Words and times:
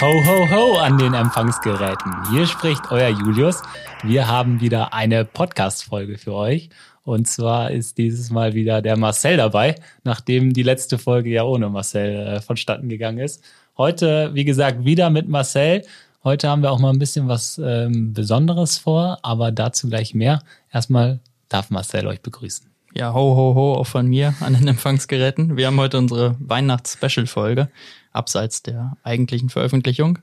Ho, 0.00 0.24
ho, 0.24 0.48
ho 0.48 0.78
an 0.78 0.96
den 0.96 1.12
Empfangsgeräten. 1.12 2.12
Hier 2.30 2.46
spricht 2.46 2.92
euer 2.92 3.08
Julius. 3.08 3.62
Wir 4.04 4.28
haben 4.28 4.60
wieder 4.60 4.94
eine 4.94 5.24
Podcast-Folge 5.24 6.18
für 6.18 6.34
euch. 6.34 6.70
Und 7.02 7.26
zwar 7.26 7.72
ist 7.72 7.98
dieses 7.98 8.30
Mal 8.30 8.54
wieder 8.54 8.80
der 8.80 8.96
Marcel 8.96 9.38
dabei, 9.38 9.74
nachdem 10.04 10.52
die 10.52 10.62
letzte 10.62 10.98
Folge 10.98 11.30
ja 11.30 11.42
ohne 11.42 11.68
Marcel 11.68 12.14
äh, 12.14 12.40
vonstatten 12.40 12.88
gegangen 12.88 13.18
ist. 13.18 13.42
Heute, 13.76 14.30
wie 14.34 14.44
gesagt, 14.44 14.84
wieder 14.84 15.10
mit 15.10 15.28
Marcel. 15.28 15.82
Heute 16.22 16.48
haben 16.48 16.62
wir 16.62 16.70
auch 16.70 16.78
mal 16.78 16.92
ein 16.92 17.00
bisschen 17.00 17.26
was 17.26 17.60
ähm, 17.62 18.12
Besonderes 18.12 18.78
vor, 18.78 19.18
aber 19.22 19.50
dazu 19.50 19.88
gleich 19.88 20.14
mehr. 20.14 20.42
Erstmal 20.72 21.18
darf 21.48 21.70
Marcel 21.70 22.06
euch 22.06 22.20
begrüßen. 22.20 22.68
Ja, 22.94 23.12
ho, 23.12 23.36
ho, 23.36 23.54
ho, 23.56 23.74
auch 23.74 23.86
von 23.86 24.06
mir 24.06 24.34
an 24.38 24.54
den 24.54 24.68
Empfangsgeräten. 24.68 25.56
Wir 25.56 25.66
haben 25.66 25.80
heute 25.80 25.98
unsere 25.98 26.36
Weihnachts-Special-Folge 26.38 27.68
abseits 28.12 28.62
der 28.62 28.96
eigentlichen 29.02 29.48
Veröffentlichung. 29.48 30.18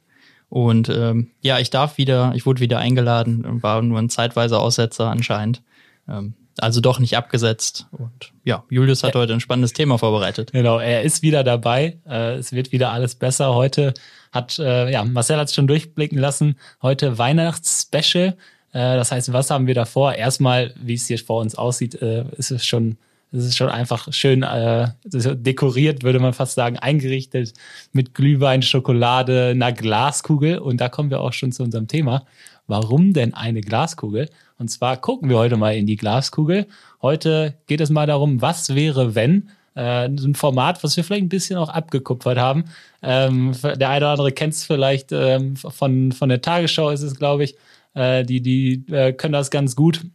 Und 0.50 0.90
ähm, 0.90 1.32
ja, 1.42 1.60
ich 1.60 1.70
darf 1.70 1.98
wieder, 1.98 2.34
ich 2.36 2.46
wurde 2.46 2.62
wieder 2.62 2.80
eingeladen, 2.80 3.62
war 3.64 3.82
nur 3.82 4.00
ein 4.00 4.10
zeitweiser 4.10 4.62
Aussetzer 4.62 5.10
anscheinend. 5.10 5.64
Ähm, 6.08 6.36
also 6.58 6.80
doch 6.80 7.00
nicht 7.00 7.18
abgesetzt. 7.18 7.88
Und 7.92 8.32
ja, 8.44 8.64
Julius 8.70 9.04
hat 9.04 9.16
heute 9.16 9.34
ein 9.34 9.42
spannendes 9.42 9.74
Thema 9.74 9.98
vorbereitet. 9.98 10.52
Genau, 10.54 10.80
er 10.80 11.02
ist 11.02 11.22
wieder 11.22 11.44
dabei. 11.44 11.98
Äh, 12.08 12.36
es 12.36 12.54
wird 12.54 12.72
wieder 12.72 12.92
alles 12.92 13.16
besser. 13.16 13.54
Heute 13.54 13.94
hat, 14.32 14.58
äh, 14.60 14.90
ja, 14.90 15.04
Marcel 15.04 15.38
hat 15.38 15.50
es 15.50 15.56
schon 15.56 15.68
durchblicken 15.68 16.18
lassen. 16.18 16.56
Heute 16.82 17.18
Weihnachtsspecial. 17.18 18.38
Äh, 18.72 18.96
das 18.96 19.12
heißt, 19.12 19.34
was 19.34 19.50
haben 19.50 19.68
wir 19.68 19.74
davor? 19.74 20.14
Erstmal, 20.14 20.74
wie 20.82 20.94
es 20.94 21.08
hier 21.08 21.20
vor 21.20 21.42
uns 21.42 21.56
aussieht, 21.56 22.02
äh, 22.02 22.26
ist 22.38 22.52
es 22.52 22.66
schon 22.66 22.98
es 23.36 23.46
ist 23.46 23.58
schon 23.58 23.70
einfach 23.70 24.12
schön 24.12 24.44
äh, 24.44 24.88
dekoriert, 25.04 26.04
würde 26.04 26.20
man 26.20 26.34
fast 26.34 26.56
sagen, 26.56 26.78
eingerichtet 26.78 27.54
mit 27.92 28.14
Glühwein, 28.14 28.62
Schokolade, 28.62 29.50
einer 29.50 29.72
Glaskugel. 29.72 30.58
Und 30.58 30.82
da 30.82 30.90
kommen 30.90 31.10
wir 31.10 31.22
auch 31.22 31.34
schon 31.34 31.52
zu 31.52 31.64
unserem 31.64 31.88
Thema. 31.88 32.26
Warum 32.68 33.14
denn 33.14 33.34
eine 33.34 33.62
Glaskugel? 33.62 34.30
Und 34.58 34.70
zwar 34.70 34.98
gucken 34.98 35.30
wir 35.30 35.38
heute 35.38 35.58
mal 35.58 35.76
in 35.76 35.86
die 35.86 35.98
Glaskugel. 35.98 36.66
Heute 37.02 37.56
geht 37.68 37.82
es 37.82 37.90
mal 37.90 38.08
darum, 38.08 38.42
was 38.42 38.74
wäre, 38.74 39.14
wenn 39.16 39.50
äh, 39.76 40.06
ein 40.08 40.36
Format, 40.36 40.84
was 40.84 40.98
wir 40.98 41.04
vielleicht 41.04 41.24
ein 41.24 41.30
bisschen 41.30 41.58
auch 41.58 41.70
abgekupfert 41.70 42.38
haben. 42.38 42.66
Ähm, 43.04 43.52
der 43.64 43.90
eine 43.90 44.06
oder 44.06 44.12
andere 44.12 44.32
kennt 44.32 44.54
es 44.54 44.64
vielleicht 44.64 45.12
ähm, 45.12 45.56
von, 45.58 46.12
von 46.12 46.30
der 46.30 46.42
Tagesschau, 46.42 46.90
ist 46.90 47.02
es, 47.02 47.16
glaube 47.16 47.44
ich. 47.44 47.56
Äh, 47.94 48.24
die 48.26 48.42
die 48.42 48.84
äh, 48.92 49.14
können 49.14 49.34
das 49.34 49.52
ganz 49.52 49.76
gut 49.76 50.06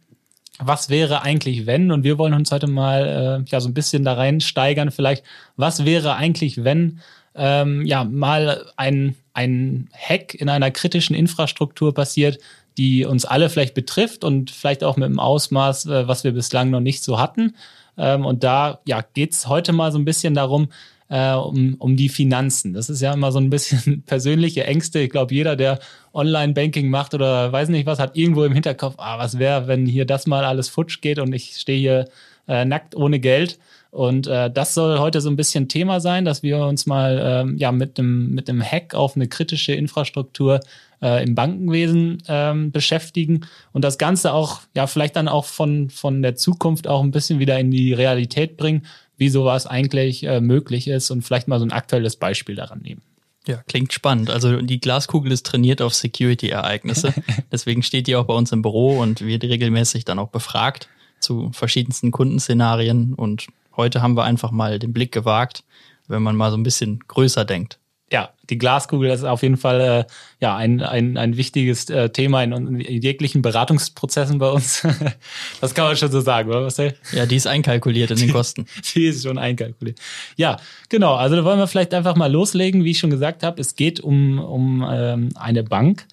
was 0.63 0.89
wäre 0.89 1.23
eigentlich, 1.23 1.65
wenn? 1.65 1.91
Und 1.91 2.03
wir 2.03 2.17
wollen 2.17 2.33
uns 2.33 2.51
heute 2.51 2.67
mal 2.67 3.43
äh, 3.45 3.49
ja 3.49 3.59
so 3.59 3.67
ein 3.67 3.73
bisschen 3.73 4.03
da 4.03 4.13
reinsteigern, 4.13 4.91
vielleicht, 4.91 5.23
was 5.57 5.85
wäre 5.85 6.15
eigentlich, 6.15 6.63
wenn 6.63 6.99
ähm, 7.35 7.85
ja 7.85 8.03
mal 8.03 8.65
ein, 8.75 9.15
ein 9.33 9.89
Hack 9.93 10.35
in 10.35 10.49
einer 10.49 10.71
kritischen 10.71 11.15
Infrastruktur 11.15 11.93
passiert, 11.93 12.39
die 12.77 13.05
uns 13.05 13.25
alle 13.25 13.49
vielleicht 13.49 13.73
betrifft 13.73 14.23
und 14.23 14.51
vielleicht 14.51 14.83
auch 14.83 14.97
mit 14.97 15.05
einem 15.05 15.19
Ausmaß, 15.19 15.87
äh, 15.87 16.07
was 16.07 16.23
wir 16.23 16.31
bislang 16.31 16.69
noch 16.69 16.79
nicht 16.79 17.03
so 17.03 17.19
hatten. 17.19 17.55
Ähm, 17.97 18.25
und 18.25 18.43
da 18.43 18.79
ja, 18.85 19.01
geht's 19.13 19.47
heute 19.47 19.73
mal 19.73 19.91
so 19.91 19.97
ein 19.97 20.05
bisschen 20.05 20.33
darum, 20.33 20.69
äh, 21.11 21.33
um, 21.33 21.75
um 21.77 21.97
die 21.97 22.09
Finanzen. 22.09 22.73
Das 22.73 22.89
ist 22.89 23.01
ja 23.01 23.13
immer 23.13 23.31
so 23.33 23.39
ein 23.39 23.49
bisschen 23.49 24.03
persönliche 24.05 24.65
Ängste. 24.65 24.99
Ich 24.99 25.09
glaube, 25.09 25.35
jeder, 25.35 25.55
der 25.57 25.79
Online-Banking 26.13 26.89
macht 26.89 27.13
oder 27.13 27.51
weiß 27.51 27.69
nicht 27.69 27.85
was, 27.85 27.99
hat 27.99 28.15
irgendwo 28.15 28.45
im 28.45 28.53
Hinterkopf, 28.53 28.95
ah, 28.97 29.19
was 29.19 29.37
wäre, 29.37 29.67
wenn 29.67 29.85
hier 29.85 30.05
das 30.05 30.25
mal 30.25 30.45
alles 30.45 30.69
futsch 30.69 31.01
geht 31.01 31.19
und 31.19 31.33
ich 31.33 31.57
stehe 31.57 31.79
hier 31.79 32.05
äh, 32.47 32.63
nackt 32.63 32.95
ohne 32.95 33.19
Geld. 33.19 33.59
Und 33.91 34.25
äh, 34.27 34.49
das 34.49 34.73
soll 34.73 34.99
heute 34.99 35.19
so 35.19 35.29
ein 35.29 35.35
bisschen 35.35 35.67
Thema 35.67 35.99
sein, 35.99 36.23
dass 36.23 36.43
wir 36.43 36.59
uns 36.59 36.85
mal 36.85 37.21
ähm, 37.21 37.57
ja 37.57 37.73
mit 37.73 37.97
dem 37.97 38.33
mit 38.33 38.47
dem 38.47 38.61
Hack 38.61 38.95
auf 38.95 39.17
eine 39.17 39.27
kritische 39.27 39.73
Infrastruktur 39.73 40.61
äh, 41.01 41.21
im 41.25 41.35
Bankenwesen 41.35 42.23
ähm, 42.29 42.71
beschäftigen 42.71 43.41
und 43.73 43.83
das 43.83 43.97
Ganze 43.97 44.31
auch 44.31 44.61
ja 44.77 44.87
vielleicht 44.87 45.17
dann 45.17 45.27
auch 45.27 45.43
von 45.43 45.89
von 45.89 46.21
der 46.21 46.35
Zukunft 46.35 46.87
auch 46.87 47.03
ein 47.03 47.11
bisschen 47.11 47.39
wieder 47.39 47.59
in 47.59 47.69
die 47.69 47.91
Realität 47.91 48.55
bringen, 48.55 48.85
wie 49.21 49.29
sowas 49.29 49.67
eigentlich 49.67 50.23
äh, 50.23 50.41
möglich 50.41 50.87
ist 50.87 51.11
und 51.11 51.21
vielleicht 51.21 51.47
mal 51.47 51.59
so 51.59 51.65
ein 51.65 51.71
aktuelles 51.71 52.15
Beispiel 52.15 52.55
daran 52.55 52.81
nehmen. 52.81 53.03
Ja, 53.45 53.57
klingt 53.67 53.93
spannend. 53.93 54.31
Also 54.31 54.61
die 54.63 54.81
Glaskugel 54.81 55.31
ist 55.31 55.45
trainiert 55.45 55.79
auf 55.83 55.93
Security-Ereignisse. 55.93 57.13
Deswegen 57.51 57.83
steht 57.83 58.07
die 58.07 58.15
auch 58.15 58.25
bei 58.25 58.33
uns 58.33 58.51
im 58.51 58.63
Büro 58.63 58.99
und 58.99 59.21
wird 59.21 59.43
regelmäßig 59.43 60.05
dann 60.05 60.17
auch 60.17 60.29
befragt 60.29 60.89
zu 61.19 61.51
verschiedensten 61.53 62.09
Kundenszenarien. 62.09 63.13
Und 63.13 63.45
heute 63.77 64.01
haben 64.01 64.17
wir 64.17 64.23
einfach 64.23 64.49
mal 64.49 64.79
den 64.79 64.91
Blick 64.91 65.11
gewagt, 65.11 65.65
wenn 66.07 66.23
man 66.23 66.35
mal 66.35 66.49
so 66.49 66.57
ein 66.57 66.63
bisschen 66.63 66.99
größer 67.07 67.45
denkt 67.45 67.77
ja, 68.11 68.31
die 68.49 68.57
Glaskugel 68.57 69.09
ist 69.09 69.23
auf 69.23 69.41
jeden 69.41 69.55
Fall 69.55 69.79
äh, 69.79 70.03
ja 70.41 70.55
ein, 70.55 70.81
ein, 70.81 71.17
ein 71.17 71.37
wichtiges 71.37 71.89
äh, 71.89 72.09
Thema 72.09 72.43
in, 72.43 72.81
in 72.81 73.01
jeglichen 73.01 73.41
Beratungsprozessen 73.41 74.37
bei 74.37 74.49
uns. 74.49 74.85
das 75.61 75.73
kann 75.73 75.85
man 75.85 75.95
schon 75.95 76.11
so 76.11 76.19
sagen, 76.19 76.49
oder 76.49 76.61
Marcel? 76.61 76.93
Ja, 77.13 77.25
die 77.25 77.37
ist 77.37 77.47
einkalkuliert 77.47 78.11
in 78.11 78.17
den 78.17 78.31
Kosten. 78.31 78.65
die, 78.75 78.93
die 78.99 79.05
ist 79.07 79.23
schon 79.23 79.37
einkalkuliert. 79.37 79.99
Ja, 80.35 80.57
genau. 80.89 81.15
Also 81.15 81.37
da 81.37 81.45
wollen 81.45 81.59
wir 81.59 81.67
vielleicht 81.67 81.93
einfach 81.93 82.15
mal 82.15 82.29
loslegen, 82.29 82.83
wie 82.83 82.91
ich 82.91 82.99
schon 82.99 83.09
gesagt 83.09 83.43
habe. 83.43 83.61
Es 83.61 83.75
geht 83.75 84.01
um, 84.01 84.39
um 84.39 84.85
ähm, 84.89 85.29
eine 85.35 85.63
Bank, 85.63 86.05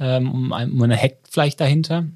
ähm, 0.00 0.30
um, 0.32 0.52
ein, 0.52 0.72
um 0.72 0.82
eine 0.82 0.96
Hack 0.96 1.18
vielleicht 1.30 1.60
dahinter. 1.60 2.06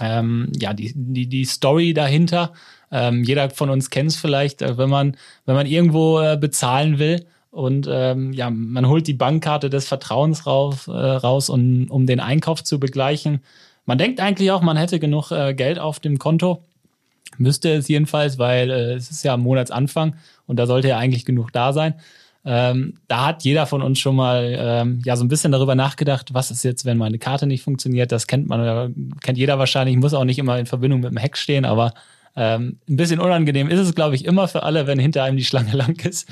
Ähm, 0.00 0.52
ja, 0.60 0.74
die, 0.74 0.92
die, 0.94 1.26
die 1.26 1.46
Story 1.46 1.94
dahinter. 1.94 2.52
Ähm, 2.92 3.24
jeder 3.24 3.48
von 3.48 3.70
uns 3.70 3.88
kennt 3.88 4.10
es 4.10 4.16
vielleicht, 4.16 4.60
äh, 4.60 4.76
wenn 4.76 4.90
man, 4.90 5.16
wenn 5.46 5.54
man 5.54 5.66
irgendwo 5.66 6.20
äh, 6.20 6.36
bezahlen 6.36 6.98
will 6.98 7.24
und 7.56 7.88
ähm, 7.90 8.34
ja, 8.34 8.50
man 8.50 8.86
holt 8.86 9.06
die 9.06 9.14
Bankkarte 9.14 9.70
des 9.70 9.88
Vertrauens 9.88 10.46
raus, 10.46 10.88
äh, 10.88 10.90
raus 10.92 11.48
um, 11.48 11.86
um 11.88 12.06
den 12.06 12.20
Einkauf 12.20 12.62
zu 12.62 12.78
begleichen. 12.78 13.40
Man 13.86 13.96
denkt 13.96 14.20
eigentlich 14.20 14.50
auch, 14.50 14.60
man 14.60 14.76
hätte 14.76 15.00
genug 15.00 15.30
äh, 15.30 15.54
Geld 15.54 15.78
auf 15.78 15.98
dem 15.98 16.18
Konto. 16.18 16.62
Müsste 17.38 17.72
es 17.72 17.88
jedenfalls, 17.88 18.36
weil 18.36 18.70
äh, 18.70 18.92
es 18.92 19.10
ist 19.10 19.24
ja 19.24 19.38
Monatsanfang 19.38 20.16
und 20.46 20.58
da 20.58 20.66
sollte 20.66 20.88
ja 20.88 20.98
eigentlich 20.98 21.24
genug 21.24 21.50
da 21.50 21.72
sein. 21.72 21.94
Ähm, 22.44 22.98
da 23.08 23.24
hat 23.24 23.42
jeder 23.42 23.64
von 23.64 23.80
uns 23.80 24.00
schon 24.00 24.16
mal 24.16 24.54
ähm, 24.58 25.00
ja 25.06 25.16
so 25.16 25.24
ein 25.24 25.28
bisschen 25.28 25.50
darüber 25.50 25.74
nachgedacht, 25.74 26.34
was 26.34 26.50
ist 26.50 26.62
jetzt, 26.62 26.84
wenn 26.84 26.98
meine 26.98 27.18
Karte 27.18 27.46
nicht 27.46 27.62
funktioniert. 27.62 28.12
Das 28.12 28.26
kennt 28.26 28.48
man, 28.48 29.16
kennt 29.22 29.38
jeder 29.38 29.58
wahrscheinlich, 29.58 29.96
muss 29.96 30.12
auch 30.12 30.24
nicht 30.24 30.38
immer 30.38 30.58
in 30.58 30.66
Verbindung 30.66 31.00
mit 31.00 31.10
dem 31.10 31.18
Hack 31.18 31.38
stehen, 31.38 31.64
aber 31.64 31.94
ähm, 32.36 32.78
ein 32.88 32.96
bisschen 32.96 33.18
unangenehm 33.18 33.68
ist 33.68 33.80
es, 33.80 33.94
glaube 33.94 34.14
ich, 34.14 34.26
immer 34.26 34.46
für 34.46 34.62
alle, 34.62 34.86
wenn 34.86 34.98
hinter 34.98 35.24
einem 35.24 35.38
die 35.38 35.44
Schlange 35.44 35.72
lang 35.76 35.98
ist. 36.04 36.28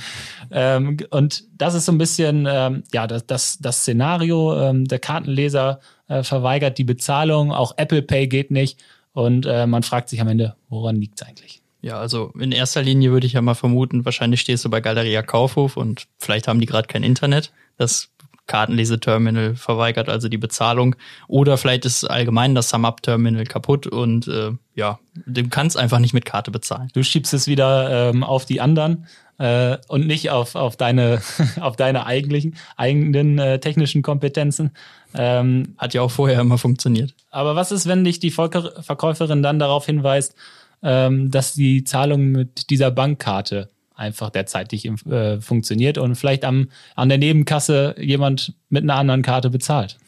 Ähm, 0.51 0.99
und 1.11 1.45
das 1.57 1.75
ist 1.75 1.87
so 1.87 1.93
ein 1.93 1.99
bisschen, 1.99 2.47
ähm, 2.49 2.85
ja, 2.93 3.07
das, 3.07 3.27
das, 3.27 3.59
das 3.59 3.79
Szenario. 3.79 4.61
Ähm, 4.61 4.85
der 4.85 4.99
Kartenleser 4.99 5.81
äh, 6.09 6.23
verweigert 6.23 6.77
die 6.79 6.85
Bezahlung, 6.85 7.53
auch 7.53 7.75
Apple 7.79 8.03
Pay 8.03 8.29
geht 8.29 8.51
nicht. 8.51 8.83
Und 9.13 9.47
äh, 9.47 9.67
man 9.67 9.83
fragt 9.83 10.09
sich 10.09 10.21
am 10.21 10.29
Ende, 10.29 10.57
woran 10.69 10.97
liegt 10.97 11.21
es 11.21 11.27
eigentlich? 11.27 11.63
Ja, 11.81 11.99
also 11.99 12.33
in 12.39 12.51
erster 12.51 12.83
Linie 12.83 13.13
würde 13.13 13.27
ich 13.27 13.35
ja 13.35 13.43
mal 13.43 13.55
vermuten, 13.55 14.05
wahrscheinlich 14.05 14.41
stehst 14.41 14.65
du 14.65 14.71
bei 14.71 14.81
Galeria 14.81 15.23
Kaufhof 15.23 15.77
und 15.77 16.07
vielleicht 16.19 16.49
haben 16.49 16.59
die 16.59 16.67
gerade 16.67 16.89
kein 16.89 17.03
Internet. 17.03 17.53
Das 17.77 18.11
Kartenleseterminal 18.47 19.57
verweigert 19.57 20.09
also 20.09 20.29
die 20.29 20.39
Bezahlung. 20.39 20.97
Oder 21.29 21.57
vielleicht 21.57 21.85
ist 21.85 22.05
allgemein 22.05 22.55
das 22.55 22.69
Sum-Up-Terminal 22.71 23.45
kaputt 23.45 23.87
und 23.87 24.29
äh, 24.29 24.53
ja, 24.75 24.99
du 25.27 25.49
kannst 25.49 25.77
einfach 25.77 25.99
nicht 25.99 26.15
mit 26.15 26.25
Karte 26.25 26.51
bezahlen. 26.51 26.91
Du 26.93 27.03
schiebst 27.03 27.33
es 27.33 27.47
wieder 27.47 28.11
ähm, 28.11 28.23
auf 28.23 28.45
die 28.45 28.61
anderen 28.61 29.07
äh, 29.39 29.79
und 29.89 30.07
nicht 30.07 30.31
auf, 30.31 30.55
auf 30.55 30.77
deine, 30.77 31.23
auf 31.61 31.77
deine 31.77 32.07
eigentlichen, 32.07 32.57
eigenen 32.77 33.39
äh, 33.39 33.61
technischen 33.61 34.03
Kompetenzen. 34.03 34.73
Ähm, 35.15 35.75
Hat 35.79 35.95
ja 35.95 36.03
auch 36.03 36.11
vorher 36.11 36.41
immer 36.41 36.59
funktioniert. 36.59 37.15
Aber 37.31 37.57
was 37.57 37.73
ist, 37.73 37.87
wenn 37.87 38.05
dich 38.05 38.21
die 38.21 38.31
Verkäuferin 38.31 39.43
dann 39.43 39.59
darauf 39.59 39.87
hinweist, 39.87 40.35
ähm, 40.83 41.31
dass 41.31 41.55
die 41.55 41.85
Zahlung 41.85 42.33
mit 42.33 42.69
dieser 42.71 42.91
Bankkarte 42.91 43.71
einfach 43.95 44.31
derzeitig 44.31 44.87
äh, 45.07 45.41
funktioniert 45.41 45.99
und 45.99 46.17
vielleicht 46.17 46.45
am, 46.45 46.69
an 46.97 47.09
der 47.09 47.19
Nebenkasse 47.19 47.95
jemand 47.99 48.55
mit 48.69 48.83
einer 48.83 48.97
anderen 48.97 49.23
Karte 49.23 49.51
bezahlt. 49.51 49.99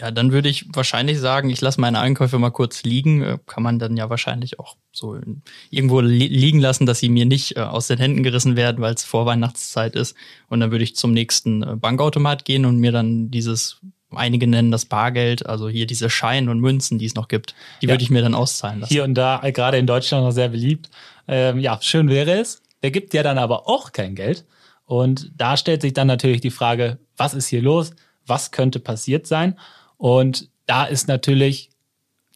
Ja, 0.00 0.10
dann 0.10 0.32
würde 0.32 0.48
ich 0.48 0.66
wahrscheinlich 0.72 1.18
sagen, 1.20 1.50
ich 1.50 1.60
lasse 1.60 1.80
meine 1.80 2.00
Einkäufe 2.00 2.38
mal 2.38 2.50
kurz 2.50 2.82
liegen. 2.82 3.22
Äh, 3.22 3.38
kann 3.46 3.62
man 3.62 3.78
dann 3.78 3.96
ja 3.96 4.10
wahrscheinlich 4.10 4.58
auch 4.58 4.76
so 4.92 5.18
irgendwo 5.70 6.00
li 6.00 6.26
liegen 6.26 6.60
lassen, 6.60 6.86
dass 6.86 7.00
sie 7.00 7.08
mir 7.08 7.26
nicht 7.26 7.56
äh, 7.56 7.60
aus 7.60 7.86
den 7.86 7.98
Händen 7.98 8.22
gerissen 8.22 8.56
werden, 8.56 8.80
weil 8.80 8.94
es 8.94 9.04
Vorweihnachtszeit 9.04 9.94
ist. 9.94 10.16
Und 10.48 10.60
dann 10.60 10.70
würde 10.70 10.84
ich 10.84 10.96
zum 10.96 11.12
nächsten 11.12 11.62
äh, 11.62 11.76
Bankautomat 11.76 12.44
gehen 12.44 12.64
und 12.64 12.78
mir 12.78 12.92
dann 12.92 13.30
dieses, 13.30 13.80
einige 14.10 14.46
nennen 14.46 14.70
das 14.70 14.84
Bargeld, 14.84 15.46
also 15.46 15.68
hier 15.68 15.86
diese 15.86 16.10
Scheine 16.10 16.50
und 16.50 16.60
Münzen, 16.60 16.98
die 16.98 17.06
es 17.06 17.14
noch 17.14 17.28
gibt, 17.28 17.54
die 17.82 17.86
ja. 17.86 17.92
würde 17.92 18.02
ich 18.02 18.10
mir 18.10 18.22
dann 18.22 18.34
auszahlen 18.34 18.80
lassen. 18.80 18.92
Hier 18.92 19.04
und 19.04 19.14
da, 19.14 19.42
äh, 19.42 19.52
gerade 19.52 19.78
in 19.78 19.86
Deutschland 19.86 20.24
noch 20.24 20.32
sehr 20.32 20.48
beliebt. 20.48 20.90
Ähm, 21.28 21.58
ja, 21.58 21.78
schön 21.80 22.08
wäre 22.08 22.32
es. 22.32 22.62
Der 22.84 22.90
gibt 22.90 23.14
ja 23.14 23.22
dann 23.22 23.38
aber 23.38 23.66
auch 23.66 23.92
kein 23.92 24.14
Geld. 24.14 24.44
Und 24.84 25.32
da 25.38 25.56
stellt 25.56 25.80
sich 25.80 25.94
dann 25.94 26.06
natürlich 26.06 26.42
die 26.42 26.50
Frage, 26.50 26.98
was 27.16 27.32
ist 27.32 27.46
hier 27.46 27.62
los? 27.62 27.92
Was 28.26 28.50
könnte 28.50 28.78
passiert 28.78 29.26
sein? 29.26 29.58
Und 29.96 30.50
da 30.66 30.84
ist 30.84 31.08
natürlich 31.08 31.70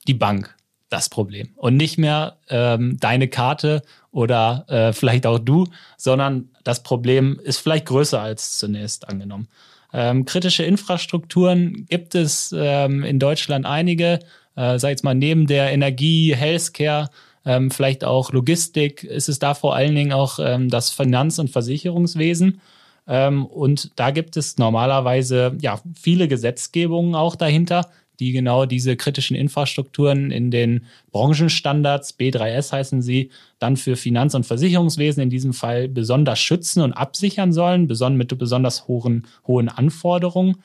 die 0.06 0.14
Bank 0.14 0.56
das 0.88 1.10
Problem. 1.10 1.50
Und 1.56 1.76
nicht 1.76 1.98
mehr 1.98 2.38
ähm, 2.48 2.96
deine 2.98 3.28
Karte 3.28 3.82
oder 4.10 4.64
äh, 4.68 4.94
vielleicht 4.94 5.26
auch 5.26 5.38
du, 5.38 5.66
sondern 5.98 6.48
das 6.64 6.82
Problem 6.82 7.38
ist 7.44 7.58
vielleicht 7.58 7.84
größer 7.84 8.18
als 8.18 8.56
zunächst 8.56 9.06
angenommen. 9.06 9.48
Ähm, 9.92 10.24
kritische 10.24 10.62
Infrastrukturen 10.62 11.84
gibt 11.90 12.14
es 12.14 12.54
ähm, 12.56 13.04
in 13.04 13.18
Deutschland 13.18 13.66
einige, 13.66 14.20
äh, 14.56 14.78
sag 14.78 14.88
jetzt 14.88 15.04
mal 15.04 15.14
neben 15.14 15.46
der 15.46 15.72
Energie, 15.72 16.34
Healthcare, 16.34 17.10
ähm, 17.48 17.70
vielleicht 17.70 18.04
auch 18.04 18.30
Logistik, 18.30 19.04
ist 19.04 19.30
es 19.30 19.38
da 19.38 19.54
vor 19.54 19.74
allen 19.74 19.94
Dingen 19.94 20.12
auch 20.12 20.38
ähm, 20.38 20.68
das 20.68 20.90
Finanz- 20.90 21.38
und 21.38 21.48
Versicherungswesen. 21.48 22.60
Ähm, 23.06 23.46
und 23.46 23.90
da 23.96 24.10
gibt 24.10 24.36
es 24.36 24.58
normalerweise 24.58 25.56
ja 25.62 25.80
viele 25.98 26.28
Gesetzgebungen 26.28 27.14
auch 27.14 27.36
dahinter, 27.36 27.88
die 28.20 28.32
genau 28.32 28.66
diese 28.66 28.96
kritischen 28.96 29.34
Infrastrukturen 29.34 30.30
in 30.30 30.50
den 30.50 30.84
Branchenstandards, 31.10 32.18
B3S 32.18 32.72
heißen 32.72 33.00
sie, 33.00 33.30
dann 33.58 33.78
für 33.78 33.96
Finanz- 33.96 34.34
und 34.34 34.44
Versicherungswesen 34.44 35.22
in 35.22 35.30
diesem 35.30 35.54
Fall 35.54 35.88
besonders 35.88 36.40
schützen 36.40 36.82
und 36.82 36.92
absichern 36.92 37.54
sollen, 37.54 37.86
mit 37.86 38.38
besonders 38.38 38.88
hohen, 38.88 39.26
hohen 39.46 39.70
Anforderungen. 39.70 40.56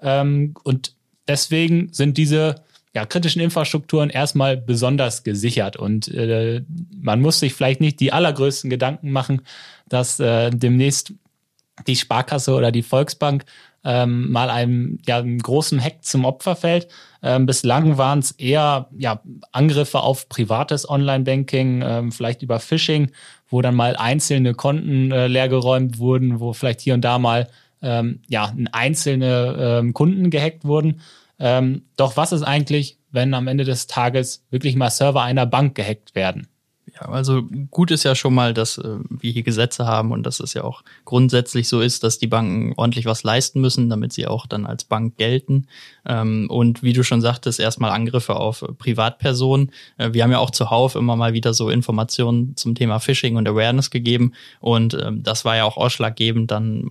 Ähm, 0.00 0.54
und 0.64 0.96
deswegen 1.28 1.92
sind 1.92 2.18
diese 2.18 2.56
ja, 2.94 3.06
kritischen 3.06 3.40
Infrastrukturen 3.40 4.10
erstmal 4.10 4.56
besonders 4.56 5.24
gesichert. 5.24 5.76
Und 5.76 6.08
äh, 6.08 6.62
man 6.94 7.20
muss 7.20 7.40
sich 7.40 7.54
vielleicht 7.54 7.80
nicht 7.80 8.00
die 8.00 8.12
allergrößten 8.12 8.68
Gedanken 8.68 9.10
machen, 9.10 9.42
dass 9.88 10.20
äh, 10.20 10.50
demnächst 10.50 11.14
die 11.86 11.96
Sparkasse 11.96 12.54
oder 12.54 12.70
die 12.70 12.82
Volksbank 12.82 13.44
ähm, 13.84 14.30
mal 14.30 14.50
einem, 14.50 14.98
ja, 15.06 15.18
einem 15.18 15.38
großen 15.38 15.82
Hack 15.82 16.04
zum 16.04 16.24
Opfer 16.24 16.54
fällt. 16.54 16.88
Ähm, 17.22 17.46
bislang 17.46 17.98
waren 17.98 18.20
es 18.20 18.32
eher 18.32 18.88
ja, 18.96 19.20
Angriffe 19.52 20.00
auf 20.00 20.28
privates 20.28 20.88
Online-Banking, 20.88 21.82
ähm, 21.84 22.12
vielleicht 22.12 22.42
über 22.42 22.60
Phishing, 22.60 23.10
wo 23.48 23.60
dann 23.60 23.74
mal 23.74 23.96
einzelne 23.96 24.54
Konten 24.54 25.10
äh, 25.10 25.26
leergeräumt 25.26 25.98
wurden, 25.98 26.40
wo 26.40 26.52
vielleicht 26.52 26.80
hier 26.80 26.94
und 26.94 27.02
da 27.02 27.18
mal 27.18 27.48
ähm, 27.80 28.20
ja, 28.28 28.52
einzelne 28.70 29.56
ähm, 29.58 29.92
Kunden 29.94 30.30
gehackt 30.30 30.64
wurden. 30.64 31.00
Ähm, 31.42 31.82
doch 31.96 32.16
was 32.16 32.30
ist 32.30 32.44
eigentlich, 32.44 32.98
wenn 33.10 33.34
am 33.34 33.48
Ende 33.48 33.64
des 33.64 33.88
Tages 33.88 34.44
wirklich 34.50 34.76
mal 34.76 34.90
Server 34.90 35.22
einer 35.22 35.44
Bank 35.44 35.74
gehackt 35.74 36.14
werden? 36.14 36.46
Ja, 36.94 37.08
also 37.08 37.42
gut 37.70 37.90
ist 37.90 38.04
ja 38.04 38.14
schon 38.14 38.34
mal, 38.34 38.54
dass 38.54 38.78
äh, 38.78 38.98
wir 39.08 39.32
hier 39.32 39.42
Gesetze 39.42 39.86
haben 39.86 40.12
und 40.12 40.24
dass 40.24 40.40
es 40.40 40.54
ja 40.54 40.62
auch 40.62 40.82
grundsätzlich 41.04 41.66
so 41.66 41.80
ist, 41.80 42.04
dass 42.04 42.18
die 42.18 42.26
Banken 42.26 42.74
ordentlich 42.76 43.06
was 43.06 43.24
leisten 43.24 43.60
müssen, 43.60 43.88
damit 43.88 44.12
sie 44.12 44.26
auch 44.26 44.46
dann 44.46 44.66
als 44.66 44.84
Bank 44.84 45.16
gelten. 45.16 45.66
Ähm, 46.06 46.46
und 46.48 46.82
wie 46.82 46.92
du 46.92 47.02
schon 47.02 47.20
sagtest, 47.20 47.58
erstmal 47.58 47.90
Angriffe 47.90 48.36
auf 48.36 48.64
Privatpersonen. 48.78 49.72
Äh, 49.96 50.12
wir 50.12 50.22
haben 50.22 50.32
ja 50.32 50.38
auch 50.38 50.50
zuhauf 50.50 50.94
immer 50.94 51.16
mal 51.16 51.32
wieder 51.32 51.54
so 51.54 51.70
Informationen 51.70 52.56
zum 52.56 52.74
Thema 52.74 53.00
Phishing 53.00 53.36
und 53.36 53.48
Awareness 53.48 53.90
gegeben 53.90 54.32
und 54.60 54.94
ähm, 54.94 55.22
das 55.22 55.44
war 55.44 55.56
ja 55.56 55.64
auch 55.64 55.78
ausschlaggebend 55.78 56.50
dann 56.52 56.90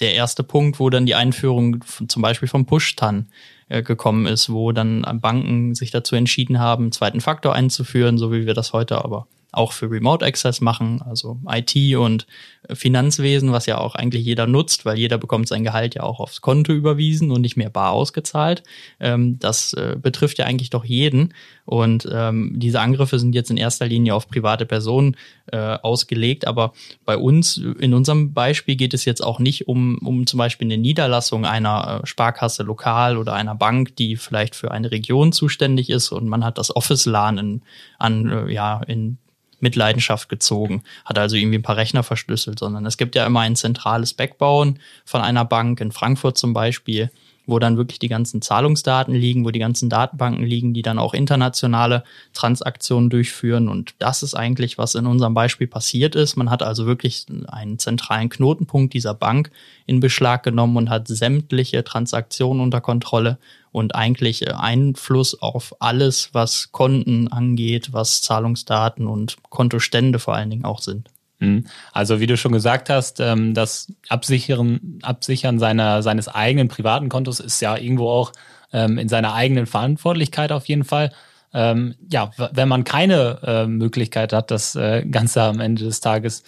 der 0.00 0.14
erste 0.14 0.42
Punkt, 0.42 0.80
wo 0.80 0.88
dann 0.90 1.06
die 1.06 1.14
Einführung 1.14 1.84
zum 2.08 2.22
Beispiel 2.22 2.48
vom 2.48 2.66
Push-TAN 2.66 3.26
äh, 3.26 3.30
gekommen 3.70 4.26
ist, 4.26 4.50
wo 4.50 4.72
dann 4.72 5.04
Banken 5.20 5.74
sich 5.74 5.90
dazu 5.90 6.16
entschieden 6.16 6.58
haben, 6.58 6.84
einen 6.84 6.92
zweiten 6.92 7.20
Faktor 7.20 7.54
einzuführen, 7.54 8.18
so 8.18 8.32
wie 8.32 8.46
wir 8.46 8.54
das 8.54 8.72
heute 8.72 9.04
aber 9.04 9.26
auch 9.52 9.72
für 9.72 9.90
Remote 9.90 10.24
Access 10.24 10.60
machen, 10.60 11.02
also 11.02 11.38
IT 11.48 11.96
und 11.96 12.26
Finanzwesen, 12.72 13.52
was 13.52 13.66
ja 13.66 13.78
auch 13.78 13.94
eigentlich 13.94 14.24
jeder 14.24 14.46
nutzt, 14.46 14.84
weil 14.84 14.98
jeder 14.98 15.18
bekommt 15.18 15.48
sein 15.48 15.64
Gehalt 15.64 15.94
ja 15.94 16.02
auch 16.02 16.20
aufs 16.20 16.40
Konto 16.40 16.72
überwiesen 16.72 17.30
und 17.30 17.40
nicht 17.40 17.56
mehr 17.56 17.70
bar 17.70 17.92
ausgezahlt. 17.92 18.62
Ähm, 19.00 19.38
das 19.38 19.72
äh, 19.72 19.96
betrifft 20.00 20.38
ja 20.38 20.46
eigentlich 20.46 20.70
doch 20.70 20.84
jeden. 20.84 21.34
Und 21.64 22.08
ähm, 22.12 22.54
diese 22.56 22.80
Angriffe 22.80 23.18
sind 23.18 23.34
jetzt 23.34 23.50
in 23.50 23.56
erster 23.56 23.86
Linie 23.86 24.14
auf 24.14 24.28
private 24.28 24.66
Personen 24.66 25.16
äh, 25.52 25.56
ausgelegt. 25.56 26.46
Aber 26.46 26.72
bei 27.04 27.16
uns, 27.16 27.56
in 27.56 27.94
unserem 27.94 28.32
Beispiel, 28.34 28.76
geht 28.76 28.94
es 28.94 29.04
jetzt 29.04 29.22
auch 29.22 29.38
nicht 29.38 29.68
um, 29.68 29.98
um 29.98 30.26
zum 30.26 30.38
Beispiel 30.38 30.66
eine 30.66 30.78
Niederlassung 30.78 31.44
einer 31.44 32.02
äh, 32.02 32.06
Sparkasse 32.06 32.62
lokal 32.62 33.16
oder 33.16 33.34
einer 33.34 33.54
Bank, 33.54 33.96
die 33.96 34.16
vielleicht 34.16 34.54
für 34.54 34.70
eine 34.70 34.90
Region 34.90 35.32
zuständig 35.32 35.90
ist 35.90 36.10
und 36.12 36.28
man 36.28 36.44
hat 36.44 36.58
das 36.58 36.74
Office-LAN 36.74 37.38
in, 37.38 37.62
an, 37.98 38.28
äh, 38.28 38.52
ja, 38.52 38.82
in 38.86 39.18
Mitleidenschaft 39.62 40.28
gezogen, 40.28 40.82
hat 41.04 41.18
also 41.18 41.36
irgendwie 41.36 41.58
ein 41.58 41.62
paar 41.62 41.76
Rechner 41.76 42.02
verschlüsselt, 42.02 42.58
sondern 42.58 42.86
es 42.86 42.96
gibt 42.96 43.14
ja 43.14 43.26
immer 43.26 43.40
ein 43.40 43.56
zentrales 43.56 44.14
Backbone 44.14 44.74
von 45.04 45.20
einer 45.20 45.44
Bank, 45.44 45.80
in 45.80 45.92
Frankfurt 45.92 46.38
zum 46.38 46.52
Beispiel, 46.52 47.10
wo 47.50 47.58
dann 47.58 47.76
wirklich 47.76 47.98
die 47.98 48.08
ganzen 48.08 48.42
Zahlungsdaten 48.42 49.14
liegen, 49.14 49.44
wo 49.44 49.50
die 49.50 49.58
ganzen 49.58 49.88
Datenbanken 49.88 50.44
liegen, 50.44 50.72
die 50.72 50.82
dann 50.82 50.98
auch 50.98 51.14
internationale 51.14 52.04
Transaktionen 52.32 53.10
durchführen. 53.10 53.68
Und 53.68 53.94
das 53.98 54.22
ist 54.22 54.34
eigentlich, 54.34 54.78
was 54.78 54.94
in 54.94 55.06
unserem 55.06 55.34
Beispiel 55.34 55.66
passiert 55.66 56.14
ist. 56.14 56.36
Man 56.36 56.50
hat 56.50 56.62
also 56.62 56.86
wirklich 56.86 57.26
einen 57.48 57.78
zentralen 57.78 58.28
Knotenpunkt 58.28 58.94
dieser 58.94 59.14
Bank 59.14 59.50
in 59.86 60.00
Beschlag 60.00 60.42
genommen 60.42 60.76
und 60.76 60.90
hat 60.90 61.08
sämtliche 61.08 61.84
Transaktionen 61.84 62.62
unter 62.62 62.80
Kontrolle 62.80 63.38
und 63.72 63.94
eigentlich 63.94 64.46
äh, 64.46 64.52
Einfluss 64.52 65.40
auf 65.40 65.74
alles, 65.80 66.30
was 66.32 66.72
Konten 66.72 67.28
angeht, 67.28 67.92
was 67.92 68.22
Zahlungsdaten 68.22 69.06
und 69.06 69.36
Kontostände 69.48 70.18
vor 70.18 70.34
allen 70.34 70.50
Dingen 70.50 70.64
auch 70.64 70.80
sind. 70.80 71.08
Mhm. 71.40 71.64
Also 71.92 72.20
wie 72.20 72.26
du 72.26 72.36
schon 72.36 72.52
gesagt 72.52 72.88
hast, 72.88 73.18
ähm, 73.18 73.54
das 73.54 73.92
Absichern, 74.08 75.00
Absichern 75.02 75.58
seiner, 75.58 76.02
seines 76.02 76.28
eigenen 76.28 76.68
privaten 76.68 77.08
Kontos 77.08 77.40
ist 77.40 77.60
ja 77.60 77.76
irgendwo 77.76 78.08
auch 78.08 78.32
ähm, 78.72 78.98
in 78.98 79.08
seiner 79.08 79.34
eigenen 79.34 79.66
Verantwortlichkeit 79.66 80.52
auf 80.52 80.66
jeden 80.66 80.84
Fall. 80.84 81.12
Ähm, 81.52 81.96
ja, 82.08 82.30
wenn 82.52 82.68
man 82.68 82.84
keine 82.84 83.66
Möglichkeit 83.66 84.32
hat, 84.32 84.52
das 84.52 84.76
äh, 84.76 85.04
Ganze 85.04 85.42
am 85.42 85.58
Ende 85.58 85.82
des 85.82 86.00
Tages 86.00 86.44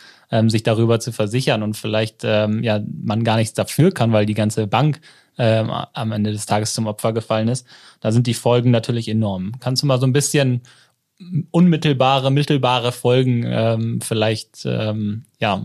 sich 0.47 0.63
darüber 0.63 0.99
zu 0.99 1.13
versichern 1.13 1.63
und 1.63 1.77
vielleicht 1.77 2.23
ja 2.23 2.81
man 3.05 3.23
gar 3.23 3.37
nichts 3.37 3.53
dafür 3.53 3.93
kann, 3.93 4.13
weil 4.13 4.25
die 4.25 4.33
ganze 4.33 4.67
Bank 4.67 4.99
am 5.37 6.13
Ende 6.13 6.33
des 6.33 6.47
Tages 6.47 6.73
zum 6.73 6.87
Opfer 6.87 7.13
gefallen 7.13 7.49
ist, 7.49 7.67
da 8.01 8.13
sind 8.13 8.27
die 8.27 8.33
Folgen 8.33 8.71
natürlich 8.71 9.09
enorm. 9.09 9.53
Kannst 9.61 9.83
du 9.83 9.87
mal 9.87 10.01
so 10.01 10.07
ein 10.07 10.15
bisschen 10.15 10.63
unmittelbare, 11.51 12.31
mittelbare 12.31 12.93
Folgen 12.93 13.45
ähm, 13.47 14.01
vielleicht 14.01 14.65
ähm, 14.65 15.25
ja 15.41 15.65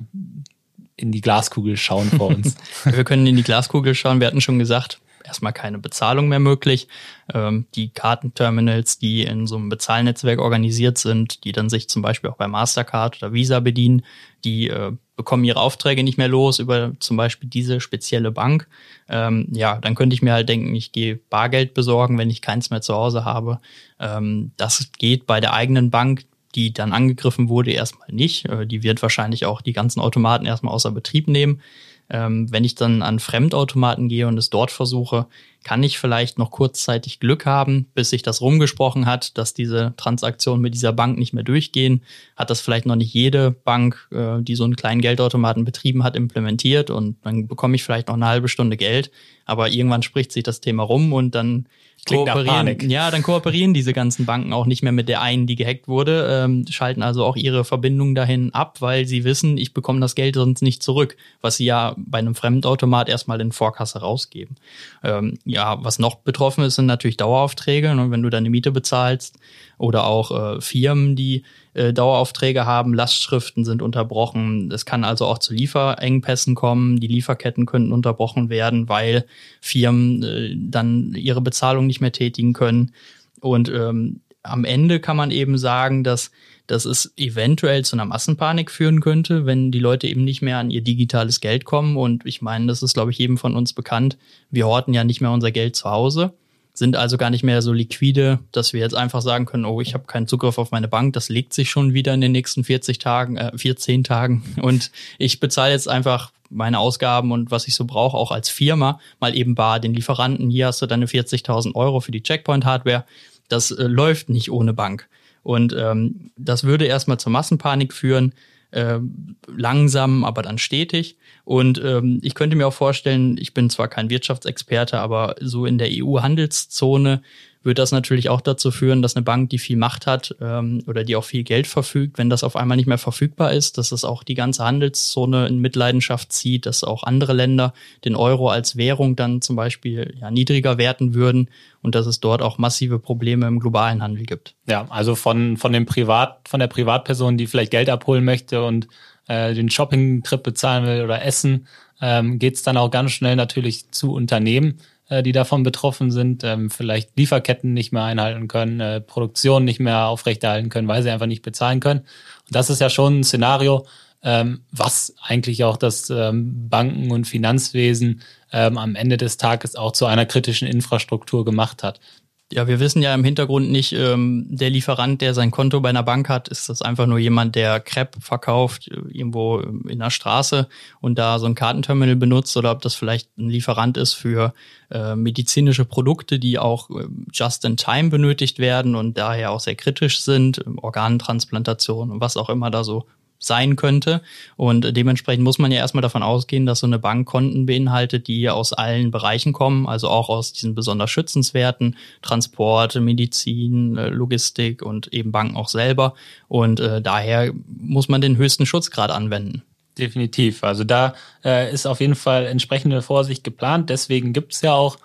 in 0.95 1.12
die 1.12 1.21
Glaskugel 1.21 1.77
schauen 1.77 2.09
vor 2.09 2.30
uns. 2.30 2.56
Wir 2.83 3.04
können 3.04 3.27
in 3.27 3.36
die 3.36 3.44
Glaskugel 3.44 3.94
schauen. 3.94 4.19
Wir 4.19 4.27
hatten 4.27 4.42
schon 4.42 4.59
gesagt, 4.59 5.00
erstmal 5.28 5.54
keine 5.54 5.78
Bezahlung 5.78 6.28
mehr 6.28 6.40
möglich. 6.40 6.88
Ähm, 7.34 7.68
die 7.76 7.90
Kartenterminals, 7.90 8.98
die 8.98 9.24
in 9.24 9.46
so 9.46 9.58
einem 9.58 9.70
Bezahlnetzwerk 9.70 10.40
organisiert 10.40 10.98
sind, 10.98 11.44
die 11.44 11.52
dann 11.52 11.70
sich 11.70 11.90
zum 11.90 12.02
Beispiel 12.02 12.30
auch 12.30 12.38
bei 12.38 12.48
Mastercard 12.48 13.22
oder 13.22 13.34
Visa 13.34 13.60
bedienen, 13.60 14.04
die 14.44 14.69
äh, 14.69 14.94
bekommen 15.16 15.44
ihre 15.44 15.60
Aufträge 15.60 16.04
nicht 16.04 16.18
mehr 16.18 16.28
los 16.28 16.60
über 16.60 16.94
zum 17.00 17.18
Beispiel 17.18 17.50
diese 17.50 17.81
spezielle 17.81 18.31
Bank. 18.31 18.68
Ähm, 19.10 19.48
ja, 19.52 19.80
dann 19.80 19.96
könnte 19.96 20.14
ich 20.14 20.22
mir 20.22 20.34
halt 20.34 20.48
denken, 20.48 20.74
ich 20.76 20.92
gehe 20.92 21.16
Bargeld 21.16 21.74
besorgen, 21.74 22.18
wenn 22.18 22.30
ich 22.30 22.42
keins 22.42 22.69
mehr 22.69 22.81
zu 22.81 22.94
Hause 22.94 23.26
habe. 23.26 23.60
Ähm, 24.00 24.52
das 24.57 24.92
geht 24.98 25.26
bei 25.26 25.42
der 25.42 25.54
eigenen 25.54 25.90
Bank, 25.90 26.26
die 26.56 26.72
dann 26.72 26.94
angegriffen 26.94 27.50
wurde, 27.50 27.72
erstmal 27.72 28.12
nicht. 28.12 28.46
Äh, 28.46 28.66
die 28.66 28.84
wird 28.84 29.02
wahrscheinlich 29.02 29.46
auch 29.46 29.62
die 29.62 29.74
ganzen 29.74 30.00
Automaten 30.00 30.46
erstmal 30.46 30.74
außer 30.74 30.92
Betrieb 30.92 31.28
nehmen. 31.28 31.62
Ähm, 32.09 32.52
wenn 32.52 32.64
ich 32.64 32.76
dann 32.76 33.02
an 33.02 33.19
Fremdautomaten 33.19 34.07
gehe 34.07 34.28
und 34.28 34.37
es 34.37 34.49
dort 34.49 34.71
versuche, 34.71 35.28
kann 35.64 35.83
ich 35.83 35.99
vielleicht 35.99 36.37
noch 36.37 36.52
kurzzeitig 36.52 37.19
Glück 37.19 37.45
haben, 37.45 37.87
bis 37.94 38.11
sich 38.11 38.21
das 38.21 38.40
rumgesprochen 38.40 39.06
hat, 39.06 39.37
dass 39.37 39.54
diese 39.54 39.94
Transaktionen 39.97 40.61
mit 40.61 40.73
dieser 40.73 40.94
Bank 40.94 41.18
nicht 41.18 41.33
mehr 41.33 41.44
durchgehen. 41.44 42.04
Hat 42.37 42.49
das 42.49 42.61
vielleicht 42.61 42.85
noch 42.85 42.95
nicht 42.95 43.14
jede 43.14 43.52
Bank, 43.52 44.07
äh, 44.11 44.42
die 44.42 44.56
so 44.56 44.64
einen 44.64 44.78
kleinen 44.78 45.02
Geldautomaten 45.02 45.66
betrieben 45.66 46.04
hat, 46.04 46.16
implementiert 46.16 46.90
und 46.90 47.18
dann 47.23 47.47
bekomme 47.47 47.76
ich 47.76 47.83
vielleicht 47.83 48.07
noch 48.07 48.16
eine 48.16 48.28
halbe 48.28 48.47
Stunde 48.47 48.78
Geld. 48.78 49.11
Aber 49.45 49.69
irgendwann 49.69 50.04
spricht 50.04 50.31
sich 50.31 50.44
das 50.44 50.61
Thema 50.61 50.83
rum 50.83 51.11
und 51.11 51.35
dann 51.35 51.68
kooperieren, 52.06 52.89
ja, 52.89 53.11
dann 53.11 53.23
kooperieren 53.23 53.73
diese 53.73 53.94
ganzen 53.94 54.25
Banken 54.25 54.54
auch 54.54 54.66
nicht 54.66 54.83
mehr 54.83 54.92
mit 54.92 55.09
der 55.09 55.21
einen, 55.21 55.47
die 55.47 55.56
gehackt 55.56 55.87
wurde, 55.87 56.44
ähm, 56.44 56.66
schalten 56.69 57.01
also 57.01 57.25
auch 57.25 57.35
ihre 57.35 57.66
Verbindung 57.66 58.16
dahin 58.16 58.54
ab, 58.54 58.81
weil 58.81 59.06
sie 59.06 59.23
wissen, 59.23 59.57
ich 59.57 59.73
bekomme 59.73 59.99
das 59.99 60.16
Geld 60.16 60.35
sonst 60.35 60.61
nicht 60.61 60.83
zurück, 60.83 61.18
was 61.42 61.57
sie 61.57 61.66
ja 61.66 61.95
bei 61.97 62.19
einem 62.19 62.35
Fremdautomat 62.35 63.09
erstmal 63.09 63.42
in 63.42 63.51
Vorkasse 63.51 63.99
rausgeben. 63.99 64.56
Ähm, 65.04 65.39
ja, 65.45 65.83
was 65.83 65.99
noch 65.99 66.16
betroffen 66.16 66.63
ist, 66.63 66.75
sind 66.75 66.85
natürlich 66.85 67.18
Daueraufträge. 67.18 67.92
Und 67.92 67.97
ne, 67.97 68.11
wenn 68.11 68.23
du 68.23 68.30
deine 68.30 68.49
Miete 68.49 68.71
bezahlst 68.71 69.37
oder 69.77 70.06
auch 70.06 70.57
äh, 70.57 70.61
Firmen, 70.61 71.16
die 71.16 71.44
äh, 71.78 71.94
Daueraufträge 71.94 72.66
haben, 72.66 72.94
Lastschriften 72.94 73.64
sind 73.64 73.81
unterbrochen. 73.81 74.72
Es 74.72 74.86
kann 74.86 75.04
also 75.04 75.26
auch 75.26 75.38
zu 75.38 75.54
Lieferengpässen 75.54 76.56
kommen. 76.56 77.00
Die 77.00 77.07
Lieferketten 77.07 77.66
könnten 77.66 77.92
unterbrochen 77.92 78.50
werden, 78.50 78.90
weil 78.90 79.26
Firmen 79.62 80.24
äh, 80.24 80.56
dann 80.57 81.14
ihre 81.16 81.42
Bezahlung 81.42 81.88
nicht 81.88 82.02
mehr 82.02 82.12
tätigen 82.12 82.54
können. 82.54 82.94
Und 83.40 83.69
ähm, 83.69 84.22
am 84.44 84.66
Ende 84.66 85.00
kann 85.00 85.18
man 85.18 85.31
eben 85.31 85.57
sagen, 85.57 86.04
dass 86.04 86.31
dass 86.68 86.84
es 86.84 87.14
eventuell 87.16 87.84
zu 87.86 87.96
einer 87.96 88.06
Massenpanik 88.06 88.69
führen 88.69 89.00
könnte, 89.00 89.46
wenn 89.46 89.72
die 89.72 89.80
Leute 89.80 90.07
eben 90.07 90.24
nicht 90.24 90.42
mehr 90.42 90.57
an 90.57 90.69
ihr 90.69 90.81
digitales 90.81 91.40
Geld 91.40 91.64
kommen. 91.64 91.96
Und 91.96 92.26
ich 92.26 92.42
meine, 92.42 92.68
das 92.68 92.84
ist, 92.84 92.94
glaube 92.94 93.12
ich, 93.12 93.18
jedem 93.18 93.38
von 93.38 93.56
uns 93.56 93.74
bekannt. 93.74 94.18
Wir 94.52 94.68
horten 94.68 94.94
ja 94.94 95.06
nicht 95.06 95.22
mehr 95.22 95.31
unser 95.31 95.52
Geld 95.52 95.78
zu 95.78 95.90
Hause, 95.90 96.34
sind 96.78 96.96
also 96.96 97.18
gar 97.18 97.31
nicht 97.31 97.44
mehr 97.44 97.64
so 97.64 97.74
liquide, 97.74 98.40
dass 98.52 98.72
wir 98.72 98.81
jetzt 98.81 98.96
einfach 98.96 99.22
sagen 99.22 99.46
können, 99.46 99.66
oh, 99.66 99.81
ich 99.81 99.96
habe 99.96 100.06
keinen 100.06 100.28
Zugriff 100.28 100.60
auf 100.60 100.69
meine 100.69 100.88
Bank, 100.88 101.14
das 101.14 101.28
legt 101.28 101.54
sich 101.54 101.72
schon 101.72 101.96
wieder 101.96 102.14
in 102.14 102.22
den 102.22 102.31
nächsten 102.31 102.64
40 102.64 103.00
Tagen, 103.00 103.38
äh, 103.38 103.57
14 103.57 104.04
Tagen. 104.04 104.44
Und 104.62 104.92
ich 105.18 105.40
bezahle 105.40 105.72
jetzt 105.74 105.90
einfach 105.90 106.31
meine 106.50 106.80
Ausgaben 106.80 107.34
und 107.34 107.52
was 107.52 107.68
ich 107.68 107.76
so 107.76 107.84
brauche, 107.84 108.16
auch 108.16 108.31
als 108.31 108.48
Firma, 108.48 109.02
mal 109.19 109.36
eben 109.36 109.54
bar 109.54 109.81
den 109.81 109.94
Lieferanten, 109.94 110.50
hier 110.50 110.68
hast 110.68 110.81
du 110.81 110.86
deine 110.86 111.06
40.000 111.06 111.76
Euro 111.76 112.00
für 112.00 112.14
die 112.14 112.24
Checkpoint-Hardware, 112.24 113.04
das 113.50 113.72
äh, 113.72 113.84
läuft 113.84 114.30
nicht 114.30 114.50
ohne 114.50 114.74
Bank. 114.74 115.10
Und 115.44 115.76
ähm, 115.78 116.31
das 116.38 116.64
würde 116.64 116.86
erstmal 116.86 117.19
zur 117.19 117.34
Massenpanik 117.34 117.92
führen, 117.92 118.34
äh, 118.72 119.00
langsam, 119.48 120.24
aber 120.24 120.42
dann 120.42 120.57
stetig. 120.57 121.18
Und 121.47 121.81
ähm, 121.81 122.19
ich 122.23 122.35
könnte 122.35 122.57
mir 122.57 122.68
auch 122.68 122.73
vorstellen, 122.73 123.37
ich 123.39 123.54
bin 123.54 123.69
zwar 123.69 123.87
kein 123.87 124.09
Wirtschaftsexperte, 124.09 124.99
aber 124.99 125.35
so 125.39 125.66
in 125.66 125.77
der 125.77 125.87
EU-Handelszone 125.89 127.21
wird 127.63 127.80
das 127.80 127.94
natürlich 127.94 128.27
auch 128.27 128.42
dazu 128.42 128.69
führen, 128.69 129.01
dass 129.01 129.16
eine 129.16 129.23
Bank, 129.23 129.49
die 129.51 129.57
viel 129.57 129.77
Macht 129.77 130.07
hat 130.07 130.35
ähm, 130.42 130.83
oder 130.87 131.06
die 131.06 131.16
auch 131.16 131.23
viel 131.23 131.45
Geld 131.45 131.66
verfügt, 131.66 132.18
wenn 132.18 132.30
das 132.30 132.44
auf 132.44 132.57
einmal 132.57 132.75
nicht 132.75 132.87
mehr 132.87 132.97
verfügbar 132.97 133.54
ist, 133.54 133.77
dass 133.77 133.94
es 133.94 134.04
auch 134.04 134.23
die 134.23 134.33
ganze 134.33 134.66
Handelszone 134.66 135.47
in 135.47 135.59
Mitleidenschaft 135.59 136.33
zieht, 136.33 136.66
dass 136.66 136.83
auch 136.83 137.04
andere 137.04 137.31
Länder 137.31 137.73
den 138.04 138.18
Euro 138.18 138.49
als 138.49 138.75
Währung 138.75 139.16
dann 139.16 139.42
zum 139.42 139.56
Beispiel 139.56 140.16
ja, 140.19 140.30
niedriger 140.30 140.77
werten 140.77 141.13
würden 141.13 141.49
und 141.81 141.95
dass 141.95 142.07
es 142.07 142.19
dort 142.19 142.42
auch 142.42 142.57
massive 142.57 142.99
Probleme 142.99 143.47
im 143.47 143.61
globalen 143.61 144.04
Handel 144.04 144.25
gibt. 144.25 144.54
Ja, 144.68 144.85
also 144.89 145.16
von, 145.16 145.56
von 145.56 145.71
dem 145.71 145.85
Privat, 145.85 146.42
von 146.49 146.59
der 146.59 146.68
Privatperson, 146.68 147.37
die 147.37 147.47
vielleicht 147.47 147.71
Geld 147.71 147.87
abholen 147.87 148.25
möchte 148.25 148.66
und 148.66 148.89
äh, 149.28 149.54
den 149.54 149.69
Shopping-Trip 149.69 150.44
bezahlen 150.44 150.86
will 150.86 151.04
oder 151.04 151.24
essen, 151.24 151.68
ähm, 152.02 152.40
geht 152.40 152.56
es 152.56 152.64
dann 152.64 152.78
auch 152.78 152.92
ganz 152.92 153.12
schnell 153.12 153.36
natürlich 153.36 153.92
zu 153.92 154.14
Unternehmen 154.14 154.80
äh, 155.10 155.24
die 155.24 155.31
davon 155.31 155.64
betroffen 155.64 156.12
sind, 156.12 156.44
ähm, 156.44 156.69
vielleicht 156.69 157.18
Lieferketten 157.18 157.74
nicht 157.74 157.94
mehr 157.94 158.04
einhalten 158.04 158.48
können, 158.48 158.80
äh, 158.80 159.02
Produktion 159.02 159.64
nicht 159.64 159.80
mehr 159.80 160.07
aufrechterhalten 160.07 160.69
können, 160.69 160.88
weil 160.88 161.02
sie 161.04 161.10
einfach 161.10 161.28
nicht 161.28 161.44
bezahlen 161.44 161.80
können. 161.80 162.02
Und 162.02 162.56
das 162.56 162.69
ist 162.69 162.81
ja 162.81 162.90
schon 162.90 163.19
ein 163.19 163.24
Szenario, 163.24 163.86
ähm, 164.24 164.62
was 164.72 165.16
eigentlich 165.22 165.64
auch 165.64 165.78
das 165.78 166.10
ähm, 166.10 166.68
Banken- 166.69 167.12
und 167.12 167.26
Finanzwesen 167.26 168.22
ähm, 168.52 168.78
am 168.78 168.96
Ende 168.96 169.18
des 169.18 169.38
Tages 169.38 169.76
auch 169.76 169.94
zu 169.94 170.06
einer 170.06 170.26
kritischen 170.26 170.68
Infrastruktur 170.68 171.46
gemacht 171.46 171.84
hat. 171.84 172.00
Ja, 172.49 172.66
wir 172.66 172.80
wissen 172.80 173.01
ja 173.01 173.13
im 173.13 173.25
Hintergrund 173.25 173.69
nicht, 173.71 173.92
ähm, 173.92 174.45
der 174.49 174.69
Lieferant, 174.69 175.19
der 175.19 175.33
sein 175.33 175.51
Konto 175.51 175.81
bei 175.81 175.89
einer 175.89 176.04
Bank 176.04 176.30
hat, 176.30 176.47
ist 176.47 176.69
das 176.69 176.81
einfach 176.81 177.06
nur 177.06 177.19
jemand, 177.19 177.56
der 177.56 177.81
Crepe 177.81 178.21
verkauft, 178.21 178.87
äh, 178.87 178.95
irgendwo 179.11 179.59
in 179.59 179.99
der 179.99 180.11
Straße 180.11 180.69
und 181.01 181.19
da 181.19 181.39
so 181.39 181.45
ein 181.45 181.56
Kartenterminal 181.56 182.16
benutzt 182.16 182.56
oder 182.56 182.71
ob 182.71 182.81
das 182.81 182.95
vielleicht 182.95 183.37
ein 183.37 183.49
Lieferant 183.49 183.97
ist 183.97 184.13
für 184.13 184.54
äh, 184.89 185.18
medizinische 185.18 185.83
Produkte, 185.83 186.39
die 186.39 186.57
auch 186.57 186.89
äh, 186.89 187.07
just 187.33 187.66
in 187.66 187.75
time 187.75 188.09
benötigt 188.09 188.59
werden 188.59 188.95
und 188.95 189.18
daher 189.18 189.51
auch 189.51 189.59
sehr 189.59 189.75
kritisch 189.75 190.21
sind, 190.21 190.63
Organtransplantation 190.77 192.11
und 192.11 192.21
was 192.21 192.37
auch 192.37 192.49
immer 192.49 192.71
da 192.71 192.85
so 192.85 193.07
sein 193.40 193.76
könnte. 193.76 194.22
Und 194.56 194.96
dementsprechend 194.96 195.44
muss 195.44 195.60
man 195.60 195.72
ja 195.72 195.80
erstmal 195.80 196.02
davon 196.02 196.24
ausgehen, 196.24 196.66
dass 196.66 196.80
so 196.80 196.88
eine 196.88 197.00
Bank 197.00 197.28
Konten 197.28 197.66
beinhaltet, 197.66 198.28
die 198.28 198.50
aus 198.50 198.74
allen 198.74 199.12
Bereichen 199.12 199.54
kommen, 199.54 199.88
also 199.88 200.10
auch 200.10 200.30
aus 200.30 200.54
diesen 200.54 200.76
besonders 200.76 201.12
schützenswerten 201.12 201.98
Transport, 202.22 202.96
Medizin, 202.96 203.98
äh, 203.98 204.10
Logistik 204.10 204.82
und 204.82 205.14
eben 205.14 205.32
Banken 205.32 205.56
auch 205.56 205.70
selber. 205.70 206.14
Und 206.48 206.80
äh, 206.80 207.02
daher 207.02 207.54
muss 207.68 208.10
man 208.10 208.22
den 208.22 208.38
höchsten 208.38 208.66
Schutzgrad 208.66 209.12
anwenden. 209.12 209.64
Definitiv. 209.98 210.64
Also 210.64 210.84
da 210.84 211.16
äh, 211.44 211.72
ist 211.74 211.88
auf 211.88 212.00
jeden 212.00 212.16
Fall 212.16 212.46
entsprechende 212.46 213.02
Vorsicht 213.02 213.44
geplant. 213.44 213.90
Deswegen 213.90 214.32
gibt 214.32 214.54
es 214.54 214.62
ja 214.62 214.74
auch 214.74 214.98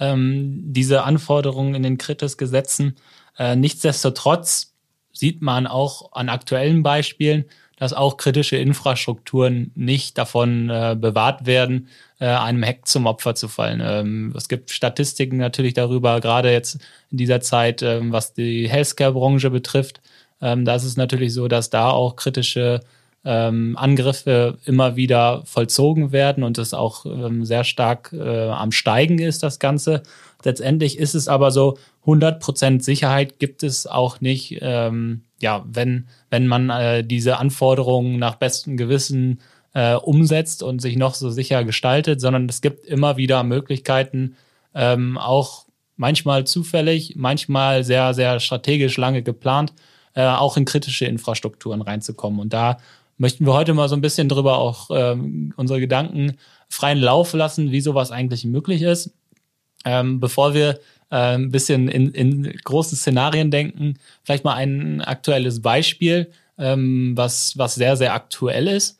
ähm, 0.00 0.62
diese 0.64 1.04
Anforderungen 1.04 1.74
in 1.74 1.82
den 1.82 1.98
Kritis-Gesetzen. 1.98 2.96
Äh, 3.38 3.56
nichtsdestotrotz 3.56 4.74
sieht 5.12 5.42
man 5.42 5.66
auch 5.66 6.12
an 6.12 6.28
aktuellen 6.28 6.82
Beispielen, 6.82 7.44
dass 7.78 7.92
auch 7.92 8.16
kritische 8.16 8.56
Infrastrukturen 8.56 9.70
nicht 9.74 10.18
davon 10.18 10.68
äh, 10.68 10.96
bewahrt 10.98 11.46
werden, 11.46 11.88
äh, 12.18 12.26
einem 12.26 12.64
Hack 12.64 12.86
zum 12.86 13.06
Opfer 13.06 13.34
zu 13.34 13.48
fallen. 13.48 13.80
Ähm, 13.82 14.34
es 14.36 14.48
gibt 14.48 14.70
Statistiken 14.70 15.36
natürlich 15.36 15.74
darüber, 15.74 16.20
gerade 16.20 16.50
jetzt 16.50 16.80
in 17.10 17.18
dieser 17.18 17.40
Zeit, 17.40 17.82
ähm, 17.82 18.12
was 18.12 18.34
die 18.34 18.68
Healthcare-Branche 18.68 19.50
betrifft. 19.50 20.00
Ähm, 20.40 20.64
da 20.64 20.74
ist 20.74 20.84
es 20.84 20.96
natürlich 20.96 21.32
so, 21.32 21.48
dass 21.48 21.70
da 21.70 21.90
auch 21.90 22.16
kritische 22.16 22.80
ähm, 23.24 23.76
Angriffe 23.76 24.58
immer 24.64 24.96
wieder 24.96 25.42
vollzogen 25.44 26.12
werden 26.12 26.44
und 26.44 26.58
es 26.58 26.72
auch 26.74 27.04
ähm, 27.04 27.44
sehr 27.44 27.64
stark 27.64 28.12
äh, 28.12 28.48
am 28.48 28.72
Steigen 28.72 29.18
ist, 29.18 29.42
das 29.42 29.58
Ganze. 29.58 30.02
Letztendlich 30.44 30.98
ist 30.98 31.14
es 31.14 31.28
aber 31.28 31.50
so, 31.50 31.78
100% 32.08 32.82
Sicherheit 32.82 33.38
gibt 33.38 33.62
es 33.62 33.86
auch 33.86 34.22
nicht, 34.22 34.58
ähm, 34.62 35.24
ja, 35.40 35.64
wenn, 35.68 36.08
wenn 36.30 36.46
man 36.46 36.70
äh, 36.70 37.04
diese 37.04 37.36
Anforderungen 37.36 38.18
nach 38.18 38.36
bestem 38.36 38.78
Gewissen 38.78 39.40
äh, 39.74 39.94
umsetzt 39.94 40.62
und 40.62 40.80
sich 40.80 40.96
noch 40.96 41.14
so 41.14 41.28
sicher 41.28 41.64
gestaltet, 41.64 42.20
sondern 42.22 42.48
es 42.48 42.62
gibt 42.62 42.86
immer 42.86 43.18
wieder 43.18 43.42
Möglichkeiten, 43.42 44.36
ähm, 44.74 45.18
auch 45.18 45.66
manchmal 45.96 46.46
zufällig, 46.46 47.14
manchmal 47.16 47.84
sehr, 47.84 48.14
sehr 48.14 48.40
strategisch 48.40 48.96
lange 48.96 49.22
geplant, 49.22 49.74
äh, 50.14 50.24
auch 50.24 50.56
in 50.56 50.64
kritische 50.64 51.04
Infrastrukturen 51.04 51.82
reinzukommen. 51.82 52.40
Und 52.40 52.54
da 52.54 52.78
möchten 53.18 53.44
wir 53.44 53.52
heute 53.52 53.74
mal 53.74 53.88
so 53.88 53.96
ein 53.96 54.00
bisschen 54.00 54.30
drüber 54.30 54.56
auch 54.58 54.88
ähm, 54.90 55.52
unsere 55.56 55.80
Gedanken 55.80 56.38
freien 56.70 56.98
Lauf 56.98 57.34
lassen, 57.34 57.70
wie 57.70 57.82
sowas 57.82 58.10
eigentlich 58.12 58.46
möglich 58.46 58.80
ist. 58.80 59.10
Ähm, 59.84 60.20
bevor 60.20 60.54
wir 60.54 60.78
ein 61.16 61.50
bisschen 61.50 61.88
in, 61.88 62.10
in 62.12 62.42
großen 62.64 62.96
Szenarien 62.96 63.50
denken, 63.50 63.94
vielleicht 64.24 64.44
mal 64.44 64.54
ein 64.54 65.00
aktuelles 65.00 65.62
Beispiel, 65.62 66.30
ähm, 66.58 67.12
was, 67.16 67.56
was 67.56 67.74
sehr, 67.74 67.96
sehr 67.96 68.14
aktuell 68.14 68.68
ist, 68.68 68.98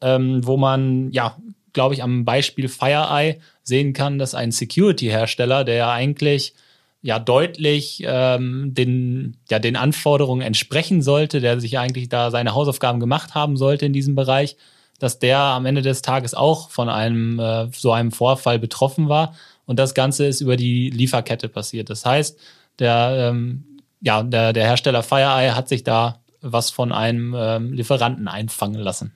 ähm, 0.00 0.46
wo 0.46 0.56
man, 0.56 1.10
ja, 1.12 1.36
glaube 1.72 1.94
ich, 1.94 2.02
am 2.02 2.24
Beispiel 2.24 2.68
FireEye 2.68 3.40
sehen 3.62 3.92
kann, 3.92 4.18
dass 4.18 4.34
ein 4.34 4.52
Security-Hersteller, 4.52 5.64
der 5.64 5.74
ja 5.74 5.92
eigentlich 5.92 6.54
ja 7.02 7.18
deutlich 7.18 8.02
ähm, 8.06 8.72
den, 8.72 9.36
ja, 9.50 9.58
den 9.58 9.76
Anforderungen 9.76 10.40
entsprechen 10.40 11.02
sollte, 11.02 11.40
der 11.40 11.60
sich 11.60 11.78
eigentlich 11.78 12.08
da 12.08 12.30
seine 12.30 12.54
Hausaufgaben 12.54 12.98
gemacht 12.98 13.34
haben 13.34 13.58
sollte 13.58 13.84
in 13.84 13.92
diesem 13.92 14.14
Bereich, 14.14 14.56
dass 15.00 15.18
der 15.18 15.38
am 15.38 15.66
Ende 15.66 15.82
des 15.82 16.00
Tages 16.00 16.34
auch 16.34 16.70
von 16.70 16.88
einem 16.88 17.38
äh, 17.38 17.66
so 17.72 17.92
einem 17.92 18.10
Vorfall 18.10 18.58
betroffen 18.58 19.10
war. 19.10 19.34
Und 19.66 19.78
das 19.78 19.94
Ganze 19.94 20.26
ist 20.26 20.40
über 20.40 20.56
die 20.56 20.90
Lieferkette 20.90 21.48
passiert. 21.48 21.90
Das 21.90 22.04
heißt, 22.04 22.38
der, 22.78 23.30
ähm, 23.30 23.64
ja, 24.00 24.22
der, 24.22 24.52
der 24.52 24.64
Hersteller 24.64 25.02
FireEye 25.02 25.54
hat 25.54 25.68
sich 25.68 25.84
da 25.84 26.20
was 26.40 26.70
von 26.70 26.92
einem 26.92 27.34
ähm, 27.36 27.72
Lieferanten 27.72 28.28
einfangen 28.28 28.80
lassen. 28.80 29.14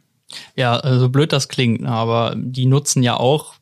Ja, 0.56 0.76
so 0.76 0.82
also 0.82 1.08
blöd 1.08 1.32
das 1.32 1.48
klingt, 1.48 1.86
aber 1.86 2.34
die 2.36 2.66
nutzen 2.66 3.02
ja 3.02 3.16
auch 3.16 3.54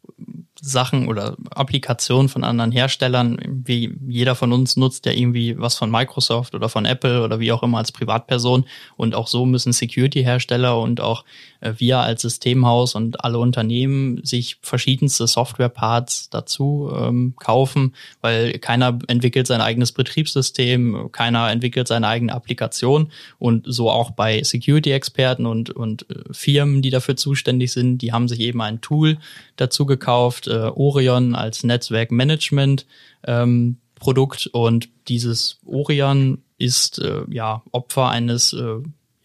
Sachen 0.67 1.09
oder 1.09 1.37
Applikationen 1.51 2.29
von 2.29 2.45
anderen 2.45 2.73
Herstellern. 2.73 3.39
Wie 3.65 3.97
jeder 4.09 4.35
von 4.35 4.53
uns 4.53 4.77
nutzt 4.77 5.07
ja 5.07 5.13
irgendwie 5.13 5.59
was 5.59 5.77
von 5.77 5.91
Microsoft 5.91 6.55
oder 6.55 6.69
von 6.69 6.85
Apple 6.85 7.23
oder 7.23 7.41
wie 7.41 7.53
auch 7.53 7.63
immer 7.63 7.79
als 7.79 7.93
Privatperson. 7.93 8.65
Und 8.97 9.15
auch 9.15 9.29
so 9.29 9.47
müssen 9.47 9.73
Security-Hersteller 9.73 10.79
und 10.79 11.01
auch 11.01 11.25
äh, 11.61 11.75
wir 11.79 11.99
als 11.99 12.23
Systemhaus 12.23 12.95
und 12.95 13.25
alle 13.25 13.39
Unternehmen 13.39 14.25
sich 14.25 14.59
verschiedenste 14.61 15.27
Software-Parts 15.27 16.31
dazu 16.31 16.91
ähm, 16.95 17.35
kaufen, 17.39 17.95
weil 18.21 18.59
keiner 18.59 18.99
entwickelt 19.07 19.47
sein 19.47 19.61
eigenes 19.61 19.93
Betriebssystem, 19.93 21.11
keiner 21.13 21.51
entwickelt 21.51 21.89
seine 21.89 22.09
eigene 22.09 22.33
Applikation 22.33 23.13
und 23.39 23.65
so 23.67 23.91
auch 23.91 24.11
bei 24.11 24.43
Security-Experten 24.43 25.47
und, 25.47 25.71
und 25.71 26.11
äh, 26.11 26.25
Firmen, 26.33 26.83
die 26.83 26.91
dafür 26.91 27.17
zuständig 27.17 27.73
sind, 27.73 27.99
die 27.99 28.13
haben 28.13 28.29
sich 28.29 28.41
eben 28.41 28.61
ein 28.61 28.81
Tool 28.81 29.19
dazu 29.57 29.87
gekauft, 29.87 30.49
äh, 30.57 30.71
Orion 30.75 31.35
als 31.35 31.65
Netzwerkmanagement. 31.65 32.87
Ähm, 33.27 33.79
Produkt 33.97 34.47
und 34.49 34.89
dieses 35.09 35.59
Orion 35.65 36.43
ist 36.59 36.99
äh, 36.99 37.23
ja 37.31 37.63
Opfer 37.73 38.09
eines 38.11 38.53
äh, 38.53 38.79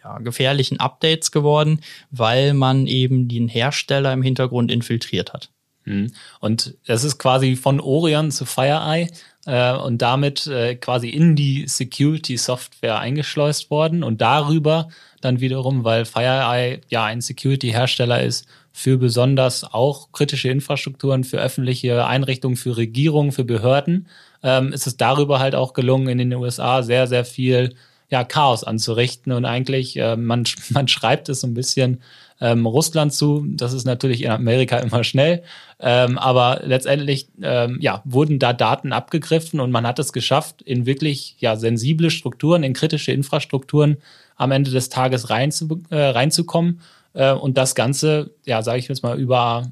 ja, 0.03 0.17
gefährlichen 0.19 0.79
Updates 0.79 1.31
geworden, 1.31 1.81
weil 2.09 2.53
man 2.53 2.87
eben 2.87 3.27
den 3.27 3.47
Hersteller 3.47 4.13
im 4.13 4.23
Hintergrund 4.23 4.71
infiltriert 4.71 5.33
hat. 5.33 5.49
Mhm. 5.85 6.11
Und 6.39 6.77
das 6.85 7.03
ist 7.03 7.17
quasi 7.17 7.55
von 7.55 7.79
Orion 7.79 8.31
zu 8.31 8.45
FireEye 8.45 9.09
äh, 9.45 9.73
und 9.73 10.01
damit 10.01 10.47
äh, 10.47 10.75
quasi 10.75 11.09
in 11.09 11.35
die 11.35 11.67
Security-Software 11.67 12.99
eingeschleust 12.99 13.69
worden 13.71 14.03
und 14.03 14.21
darüber 14.21 14.89
dann 15.21 15.39
wiederum, 15.39 15.83
weil 15.83 16.05
FireEye 16.05 16.81
ja 16.89 17.05
ein 17.05 17.21
Security-Hersteller 17.21 18.21
ist 18.23 18.47
für 18.73 18.97
besonders 18.97 19.63
auch 19.63 20.11
kritische 20.11 20.49
Infrastrukturen, 20.49 21.23
für 21.23 21.37
öffentliche 21.37 22.05
Einrichtungen, 22.05 22.55
für 22.55 22.77
Regierungen, 22.77 23.31
für 23.31 23.43
Behörden, 23.43 24.07
ähm, 24.43 24.73
ist 24.73 24.87
es 24.87 24.97
darüber 24.97 25.39
halt 25.39 25.55
auch 25.55 25.73
gelungen, 25.73 26.07
in 26.07 26.17
den 26.17 26.33
USA 26.33 26.81
sehr, 26.81 27.07
sehr 27.07 27.25
viel 27.25 27.75
ja, 28.09 28.23
Chaos 28.23 28.63
anzurichten. 28.63 29.31
Und 29.31 29.45
eigentlich, 29.45 29.97
äh, 29.97 30.15
man, 30.15 30.45
man 30.69 30.87
schreibt 30.87 31.29
es 31.29 31.41
so 31.41 31.47
ein 31.47 31.53
bisschen 31.53 32.01
ähm, 32.41 32.65
Russland 32.65 33.13
zu. 33.13 33.45
Das 33.47 33.71
ist 33.71 33.85
natürlich 33.85 34.23
in 34.23 34.31
Amerika 34.31 34.77
immer 34.79 35.03
schnell. 35.03 35.43
Ähm, 35.79 36.17
aber 36.17 36.61
letztendlich 36.63 37.27
ähm, 37.41 37.77
ja, 37.79 38.01
wurden 38.03 38.39
da 38.39 38.51
Daten 38.51 38.91
abgegriffen 38.91 39.59
und 39.59 39.71
man 39.71 39.87
hat 39.87 39.99
es 39.99 40.11
geschafft, 40.11 40.61
in 40.61 40.85
wirklich 40.85 41.35
ja, 41.39 41.55
sensible 41.55 42.09
Strukturen, 42.09 42.63
in 42.63 42.73
kritische 42.73 43.11
Infrastrukturen 43.11 43.97
am 44.35 44.51
Ende 44.51 44.71
des 44.71 44.89
Tages 44.89 45.29
rein 45.29 45.51
zu, 45.51 45.81
äh, 45.89 45.97
reinzukommen. 45.97 46.81
Äh, 47.13 47.31
und 47.31 47.57
das 47.57 47.75
Ganze, 47.75 48.31
ja, 48.45 48.63
sage 48.63 48.79
ich 48.79 48.87
jetzt 48.87 49.03
mal, 49.03 49.19
über, 49.19 49.69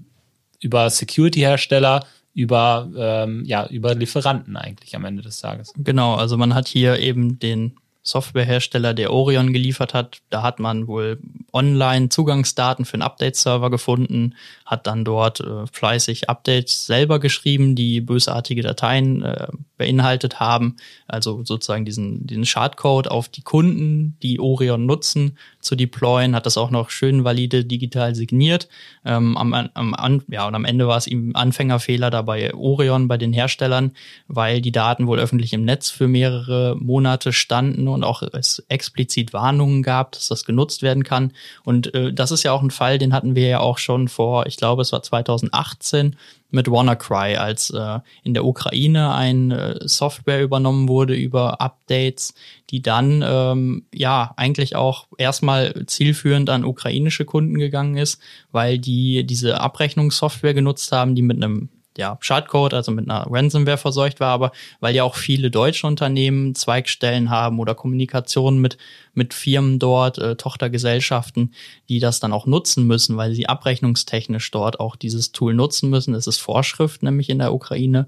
über 0.61 0.89
Security-Hersteller, 0.89 2.05
über, 2.33 2.89
ähm, 2.95 3.43
ja, 3.45 3.65
über 3.67 3.95
Lieferanten 3.95 4.55
eigentlich 4.55 4.95
am 4.95 5.05
Ende 5.05 5.23
des 5.23 5.39
Tages. 5.41 5.73
Genau, 5.77 6.15
also 6.15 6.38
man 6.38 6.53
hat 6.53 6.67
hier 6.67 6.99
eben 6.99 7.39
den 7.39 7.75
Softwarehersteller, 8.09 8.93
der 8.93 9.11
Orion 9.11 9.53
geliefert 9.53 9.93
hat. 9.93 10.21
Da 10.29 10.41
hat 10.41 10.59
man 10.59 10.87
wohl 10.87 11.19
online 11.53 12.09
Zugangsdaten 12.09 12.85
für 12.85 12.95
einen 12.95 13.03
Update-Server 13.03 13.69
gefunden, 13.69 14.35
hat 14.65 14.87
dann 14.87 15.05
dort 15.05 15.39
äh, 15.39 15.65
fleißig 15.71 16.29
Updates 16.29 16.85
selber 16.85 17.19
geschrieben, 17.19 17.75
die 17.75 18.01
bösartige 18.01 18.61
Dateien 18.61 19.23
äh, 19.23 19.47
beinhaltet 19.77 20.39
haben. 20.39 20.75
Also 21.07 21.43
sozusagen 21.43 21.85
diesen, 21.85 22.27
diesen 22.27 22.45
Schadcode 22.45 23.07
auf 23.07 23.29
die 23.29 23.41
Kunden, 23.41 24.17
die 24.21 24.39
Orion 24.39 24.85
nutzen, 24.85 25.37
zu 25.69 25.75
deployen, 25.75 26.35
hat 26.35 26.47
das 26.47 26.57
auch 26.57 26.71
noch 26.71 26.89
schön 26.89 27.23
valide 27.23 27.63
digital 27.63 28.15
signiert. 28.15 28.67
Ähm, 29.05 29.38
am, 29.38 29.53
am, 29.53 30.23
ja, 30.27 30.47
und 30.47 30.55
am 30.55 30.65
Ende 30.65 30.88
war 30.88 30.97
es 30.97 31.05
ihm 31.05 31.35
Anfängerfehler 31.35 32.09
dabei 32.09 32.55
Orion 32.55 33.07
bei 33.07 33.17
den 33.17 33.33
Herstellern, 33.33 33.91
weil 34.27 34.61
die 34.61 34.71
Daten 34.71 35.05
wohl 35.05 35.19
öffentlich 35.19 35.53
im 35.53 35.65
Netz 35.65 35.91
für 35.91 36.07
mehrere 36.07 36.75
Monate 36.75 37.31
standen 37.31 37.88
und 37.88 38.03
auch 38.03 38.23
es 38.33 38.63
explizit 38.67 39.31
Warnungen 39.31 39.83
gab, 39.83 40.13
dass 40.13 40.27
das 40.27 40.43
genutzt 40.43 40.81
werden 40.81 41.03
kann. 41.03 41.33
Und 41.63 41.93
äh, 41.93 42.11
das 42.11 42.31
ist 42.31 42.41
ja 42.41 42.51
auch 42.51 42.63
ein 42.63 42.71
Fall, 42.71 42.97
den 42.97 43.13
hatten 43.13 43.35
wir 43.35 43.47
ja 43.47 43.59
auch 43.59 43.77
schon 43.77 44.07
vor, 44.07 44.47
ich 44.47 44.57
glaube, 44.57 44.81
es 44.81 44.91
war 44.91 45.03
2018 45.03 46.15
mit 46.51 46.69
WannaCry, 46.69 47.35
als 47.35 47.69
äh, 47.69 47.99
in 48.23 48.33
der 48.33 48.45
Ukraine 48.45 49.13
ein 49.13 49.51
äh, 49.51 49.75
Software 49.87 50.41
übernommen 50.41 50.87
wurde 50.87 51.15
über 51.15 51.61
Updates, 51.61 52.33
die 52.69 52.81
dann 52.81 53.23
ähm, 53.25 53.85
ja 53.93 54.33
eigentlich 54.37 54.75
auch 54.75 55.07
erstmal 55.17 55.85
zielführend 55.85 56.49
an 56.49 56.65
ukrainische 56.65 57.25
Kunden 57.25 57.57
gegangen 57.57 57.97
ist, 57.97 58.21
weil 58.51 58.79
die 58.79 59.25
diese 59.25 59.59
Abrechnungssoftware 59.59 60.53
genutzt 60.53 60.91
haben, 60.91 61.15
die 61.15 61.21
mit 61.21 61.37
einem 61.37 61.69
ja, 61.99 62.17
Schadcode, 62.21 62.73
also 62.73 62.93
mit 62.93 63.09
einer 63.09 63.27
Ransomware 63.29 63.77
verseucht 63.77 64.21
war, 64.21 64.31
aber 64.31 64.53
weil 64.79 64.95
ja 64.95 65.03
auch 65.03 65.15
viele 65.15 65.51
deutsche 65.51 65.85
Unternehmen 65.85 66.55
Zweigstellen 66.55 67.29
haben 67.29 67.59
oder 67.59 67.75
Kommunikation 67.75 68.59
mit, 68.59 68.77
mit 69.13 69.33
Firmen 69.33 69.79
dort, 69.79 70.17
äh, 70.17 70.37
Tochtergesellschaften, 70.37 71.53
die 71.89 71.99
das 71.99 72.21
dann 72.21 72.31
auch 72.31 72.45
nutzen 72.45 72.87
müssen, 72.87 73.17
weil 73.17 73.33
sie 73.33 73.49
abrechnungstechnisch 73.49 74.49
dort 74.49 74.79
auch 74.79 74.95
dieses 74.95 75.33
Tool 75.33 75.53
nutzen 75.53 75.89
müssen. 75.89 76.15
Es 76.15 76.25
ist 76.25 76.37
Vorschrift 76.37 77.03
nämlich 77.03 77.29
in 77.29 77.39
der 77.39 77.53
Ukraine. 77.53 78.07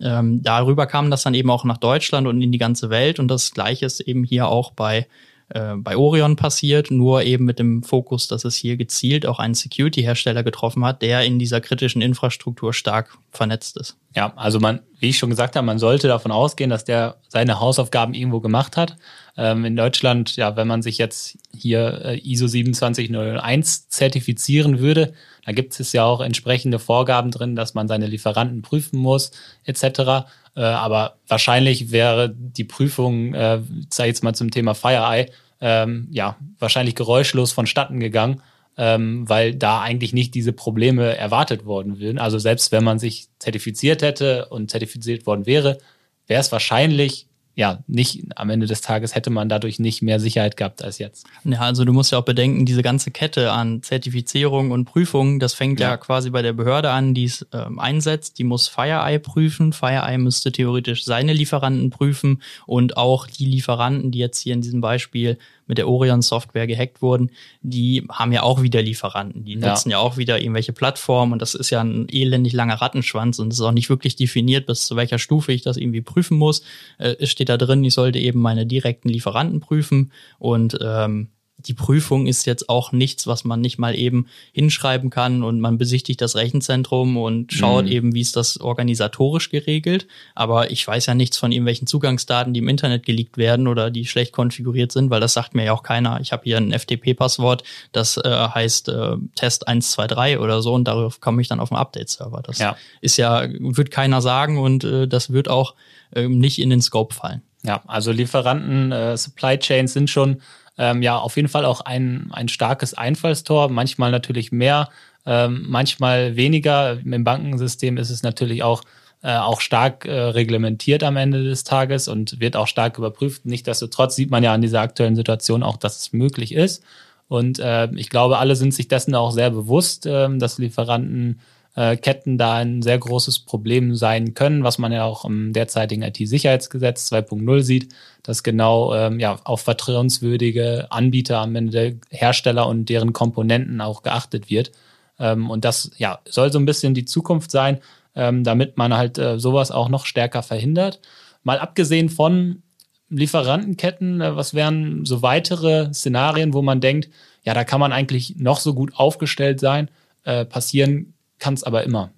Ähm, 0.00 0.40
darüber 0.44 0.86
kam 0.86 1.10
das 1.10 1.24
dann 1.24 1.34
eben 1.34 1.50
auch 1.50 1.64
nach 1.64 1.78
Deutschland 1.78 2.28
und 2.28 2.40
in 2.40 2.52
die 2.52 2.58
ganze 2.58 2.90
Welt 2.90 3.18
und 3.18 3.26
das 3.26 3.50
gleiche 3.50 3.86
ist 3.86 3.98
eben 4.00 4.22
hier 4.22 4.46
auch 4.46 4.70
bei 4.70 5.08
äh, 5.54 5.74
bei 5.76 5.96
Orion 5.96 6.36
passiert, 6.36 6.90
nur 6.90 7.22
eben 7.22 7.44
mit 7.44 7.58
dem 7.58 7.82
Fokus, 7.82 8.28
dass 8.28 8.44
es 8.44 8.56
hier 8.56 8.76
gezielt 8.76 9.26
auch 9.26 9.38
einen 9.38 9.54
Security-Hersteller 9.54 10.42
getroffen 10.42 10.84
hat, 10.84 11.02
der 11.02 11.22
in 11.24 11.38
dieser 11.38 11.60
kritischen 11.60 12.02
Infrastruktur 12.02 12.72
stark 12.72 13.16
vernetzt 13.30 13.76
ist. 13.76 13.96
Ja, 14.14 14.32
also 14.36 14.60
man, 14.60 14.80
wie 14.98 15.10
ich 15.10 15.18
schon 15.18 15.30
gesagt 15.30 15.56
habe, 15.56 15.66
man 15.66 15.78
sollte 15.78 16.08
davon 16.08 16.32
ausgehen, 16.32 16.70
dass 16.70 16.84
der 16.84 17.16
seine 17.28 17.60
Hausaufgaben 17.60 18.14
irgendwo 18.14 18.40
gemacht 18.40 18.76
hat. 18.76 18.96
Ähm, 19.36 19.64
in 19.64 19.76
Deutschland, 19.76 20.36
ja, 20.36 20.56
wenn 20.56 20.68
man 20.68 20.82
sich 20.82 20.98
jetzt 20.98 21.38
hier 21.54 22.02
äh, 22.04 22.18
ISO 22.18 22.46
27001 22.46 23.88
zertifizieren 23.88 24.78
würde, 24.78 25.14
da 25.44 25.52
gibt 25.52 25.78
es 25.78 25.92
ja 25.92 26.04
auch 26.04 26.20
entsprechende 26.20 26.78
Vorgaben 26.78 27.30
drin, 27.30 27.56
dass 27.56 27.74
man 27.74 27.88
seine 27.88 28.06
Lieferanten 28.06 28.62
prüfen 28.62 28.98
muss, 28.98 29.32
etc. 29.64 30.26
Äh, 30.54 30.60
aber 30.60 31.16
wahrscheinlich 31.26 31.90
wäre 31.90 32.32
die 32.34 32.64
Prüfung, 32.64 33.34
äh, 33.34 33.60
sag 33.90 34.06
jetzt 34.06 34.22
mal 34.22 34.34
zum 34.34 34.50
Thema 34.50 34.74
FireEye, 34.74 35.30
ähm, 35.62 36.08
ja, 36.10 36.36
wahrscheinlich 36.58 36.96
geräuschlos 36.96 37.52
vonstatten 37.52 38.00
gegangen, 38.00 38.42
ähm, 38.76 39.28
weil 39.28 39.54
da 39.54 39.80
eigentlich 39.80 40.12
nicht 40.12 40.34
diese 40.34 40.52
Probleme 40.52 41.16
erwartet 41.16 41.64
worden 41.64 42.00
würden. 42.00 42.18
Also 42.18 42.38
selbst 42.38 42.72
wenn 42.72 42.84
man 42.84 42.98
sich 42.98 43.28
zertifiziert 43.38 44.02
hätte 44.02 44.46
und 44.46 44.70
zertifiziert 44.70 45.24
worden 45.24 45.46
wäre, 45.46 45.78
wäre 46.26 46.40
es 46.40 46.52
wahrscheinlich 46.52 47.28
ja, 47.54 47.82
nicht 47.86 48.22
am 48.36 48.48
Ende 48.48 48.66
des 48.66 48.80
Tages 48.80 49.14
hätte 49.14 49.28
man 49.28 49.48
dadurch 49.48 49.78
nicht 49.78 50.00
mehr 50.00 50.18
Sicherheit 50.18 50.56
gehabt 50.56 50.82
als 50.82 50.98
jetzt. 50.98 51.26
Ja, 51.44 51.60
also 51.60 51.84
du 51.84 51.92
musst 51.92 52.10
ja 52.10 52.18
auch 52.18 52.24
bedenken, 52.24 52.64
diese 52.64 52.82
ganze 52.82 53.10
Kette 53.10 53.52
an 53.52 53.82
Zertifizierung 53.82 54.70
und 54.70 54.86
Prüfungen, 54.86 55.38
das 55.38 55.52
fängt 55.52 55.78
ja, 55.78 55.90
ja 55.90 55.96
quasi 55.98 56.30
bei 56.30 56.40
der 56.40 56.54
Behörde 56.54 56.90
an, 56.90 57.12
die 57.12 57.24
es 57.24 57.46
ähm, 57.52 57.78
einsetzt. 57.78 58.38
Die 58.38 58.44
muss 58.44 58.68
FireEye 58.68 59.18
prüfen. 59.18 59.74
FireEye 59.74 60.16
müsste 60.16 60.50
theoretisch 60.50 61.04
seine 61.04 61.34
Lieferanten 61.34 61.90
prüfen 61.90 62.42
und 62.66 62.96
auch 62.96 63.26
die 63.26 63.46
Lieferanten, 63.46 64.10
die 64.10 64.18
jetzt 64.18 64.38
hier 64.38 64.54
in 64.54 64.62
diesem 64.62 64.80
Beispiel 64.80 65.38
mit 65.66 65.78
der 65.78 65.88
Orion-Software 65.88 66.66
gehackt 66.66 67.02
wurden, 67.02 67.30
die 67.60 68.06
haben 68.10 68.32
ja 68.32 68.42
auch 68.42 68.62
wieder 68.62 68.82
Lieferanten. 68.82 69.44
Die 69.44 69.56
nutzen 69.56 69.90
ja. 69.90 69.98
ja 69.98 70.02
auch 70.02 70.16
wieder 70.16 70.40
irgendwelche 70.40 70.72
Plattformen 70.72 71.32
und 71.32 71.42
das 71.42 71.54
ist 71.54 71.70
ja 71.70 71.80
ein 71.82 72.08
elendig 72.10 72.52
langer 72.52 72.74
Rattenschwanz 72.74 73.38
und 73.38 73.52
es 73.52 73.58
ist 73.58 73.64
auch 73.64 73.72
nicht 73.72 73.88
wirklich 73.88 74.16
definiert, 74.16 74.66
bis 74.66 74.86
zu 74.86 74.96
welcher 74.96 75.18
Stufe 75.18 75.52
ich 75.52 75.62
das 75.62 75.76
irgendwie 75.76 76.02
prüfen 76.02 76.36
muss. 76.36 76.62
Äh, 76.98 77.16
es 77.18 77.30
steht 77.30 77.48
da 77.48 77.56
drin, 77.56 77.84
ich 77.84 77.94
sollte 77.94 78.18
eben 78.18 78.40
meine 78.40 78.66
direkten 78.66 79.08
Lieferanten 79.08 79.60
prüfen 79.60 80.12
und 80.38 80.78
ähm, 80.82 81.28
die 81.66 81.74
Prüfung 81.74 82.26
ist 82.26 82.46
jetzt 82.46 82.68
auch 82.68 82.92
nichts, 82.92 83.26
was 83.26 83.44
man 83.44 83.60
nicht 83.60 83.78
mal 83.78 83.96
eben 83.96 84.26
hinschreiben 84.52 85.10
kann 85.10 85.42
und 85.42 85.60
man 85.60 85.78
besichtigt 85.78 86.20
das 86.20 86.36
Rechenzentrum 86.36 87.16
und 87.16 87.52
schaut 87.52 87.86
mhm. 87.86 87.90
eben, 87.90 88.14
wie 88.14 88.20
ist 88.20 88.36
das 88.36 88.60
organisatorisch 88.60 89.50
geregelt. 89.50 90.06
Aber 90.34 90.70
ich 90.70 90.86
weiß 90.86 91.06
ja 91.06 91.14
nichts 91.14 91.38
von 91.38 91.52
irgendwelchen 91.52 91.86
Zugangsdaten, 91.86 92.52
die 92.52 92.60
im 92.60 92.68
Internet 92.68 93.04
geleakt 93.04 93.36
werden 93.36 93.66
oder 93.66 93.90
die 93.90 94.06
schlecht 94.06 94.32
konfiguriert 94.32 94.92
sind, 94.92 95.10
weil 95.10 95.20
das 95.20 95.32
sagt 95.32 95.54
mir 95.54 95.64
ja 95.64 95.72
auch 95.72 95.82
keiner. 95.82 96.20
Ich 96.20 96.32
habe 96.32 96.44
hier 96.44 96.58
ein 96.58 96.72
FTP-Passwort, 96.72 97.64
das 97.92 98.16
äh, 98.16 98.22
heißt 98.28 98.88
äh, 98.88 99.16
Test 99.34 99.68
123 99.68 100.38
oder 100.38 100.62
so 100.62 100.74
und 100.74 100.84
darauf 100.84 101.20
komme 101.20 101.42
ich 101.42 101.48
dann 101.48 101.60
auf 101.60 101.70
den 101.70 101.78
Update-Server. 101.78 102.42
Das 102.42 102.58
ja. 102.58 102.76
ist 103.00 103.16
ja, 103.16 103.46
wird 103.48 103.90
keiner 103.90 104.20
sagen 104.20 104.58
und 104.58 104.84
äh, 104.84 105.06
das 105.08 105.32
wird 105.32 105.48
auch 105.48 105.74
äh, 106.14 106.28
nicht 106.28 106.58
in 106.58 106.70
den 106.70 106.82
Scope 106.82 107.14
fallen. 107.14 107.42
Ja, 107.64 107.80
also 107.86 108.10
Lieferanten, 108.10 108.90
äh, 108.90 109.16
Supply 109.16 109.58
Chains 109.58 109.92
sind 109.92 110.10
schon 110.10 110.42
ähm, 110.78 111.02
ja 111.02 111.18
auf 111.18 111.36
jeden 111.36 111.48
Fall 111.48 111.64
auch 111.64 111.80
ein, 111.80 112.30
ein 112.32 112.48
starkes 112.48 112.94
Einfallstor, 112.94 113.68
manchmal 113.68 114.10
natürlich 114.10 114.52
mehr, 114.52 114.88
ähm, 115.26 115.66
manchmal 115.68 116.36
weniger. 116.36 116.98
Im 117.04 117.24
Bankensystem 117.24 117.96
ist 117.96 118.10
es 118.10 118.22
natürlich 118.22 118.62
auch, 118.62 118.82
äh, 119.22 119.36
auch 119.36 119.60
stark 119.60 120.04
äh, 120.04 120.12
reglementiert 120.12 121.04
am 121.04 121.16
Ende 121.16 121.44
des 121.44 121.64
Tages 121.64 122.08
und 122.08 122.40
wird 122.40 122.56
auch 122.56 122.66
stark 122.66 122.98
überprüft. 122.98 123.44
Nichtsdestotrotz 123.46 124.16
sieht 124.16 124.30
man 124.30 124.42
ja 124.42 124.52
an 124.52 124.62
dieser 124.62 124.80
aktuellen 124.80 125.16
Situation 125.16 125.62
auch, 125.62 125.76
dass 125.76 126.00
es 126.00 126.12
möglich 126.12 126.54
ist. 126.54 126.82
Und 127.28 127.58
äh, 127.60 127.88
ich 127.94 128.10
glaube, 128.10 128.38
alle 128.38 128.56
sind 128.56 128.74
sich 128.74 128.88
dessen 128.88 129.14
auch 129.14 129.30
sehr 129.30 129.50
bewusst, 129.50 130.06
äh, 130.06 130.28
dass 130.38 130.58
Lieferanten 130.58 131.40
äh, 131.74 131.96
Ketten 131.96 132.38
da 132.38 132.54
ein 132.54 132.82
sehr 132.82 132.98
großes 132.98 133.40
Problem 133.40 133.94
sein 133.94 134.34
können, 134.34 134.64
was 134.64 134.78
man 134.78 134.92
ja 134.92 135.04
auch 135.04 135.24
im 135.24 135.52
derzeitigen 135.52 136.02
IT-Sicherheitsgesetz 136.02 137.10
2.0 137.12 137.62
sieht, 137.62 137.94
dass 138.22 138.42
genau 138.42 138.94
ähm, 138.94 139.18
ja, 139.20 139.38
auf 139.44 139.62
vertrauenswürdige 139.62 140.88
Anbieter 140.90 141.38
am 141.38 141.56
Ende 141.56 141.72
der 141.72 141.94
Hersteller 142.10 142.66
und 142.66 142.88
deren 142.88 143.12
Komponenten 143.12 143.80
auch 143.80 144.02
geachtet 144.02 144.50
wird. 144.50 144.72
Ähm, 145.18 145.50
und 145.50 145.64
das 145.64 145.90
ja, 145.96 146.20
soll 146.28 146.52
so 146.52 146.58
ein 146.58 146.66
bisschen 146.66 146.94
die 146.94 147.04
Zukunft 147.04 147.50
sein, 147.50 147.80
ähm, 148.14 148.44
damit 148.44 148.76
man 148.76 148.94
halt 148.94 149.18
äh, 149.18 149.38
sowas 149.38 149.70
auch 149.70 149.88
noch 149.88 150.04
stärker 150.04 150.42
verhindert. 150.42 151.00
Mal 151.42 151.58
abgesehen 151.58 152.10
von 152.10 152.62
Lieferantenketten, 153.08 154.20
äh, 154.20 154.36
was 154.36 154.52
wären 154.54 155.04
so 155.06 155.22
weitere 155.22 155.92
Szenarien, 155.92 156.52
wo 156.52 156.60
man 156.60 156.80
denkt, 156.80 157.08
ja, 157.44 157.54
da 157.54 157.64
kann 157.64 157.80
man 157.80 157.92
eigentlich 157.92 158.36
noch 158.36 158.60
so 158.60 158.74
gut 158.74 158.94
aufgestellt 158.94 159.58
sein, 159.58 159.90
äh, 160.24 160.44
passieren 160.44 161.11
kann 161.42 161.54
es 161.54 161.64
aber 161.64 161.82
immer. 161.82 162.10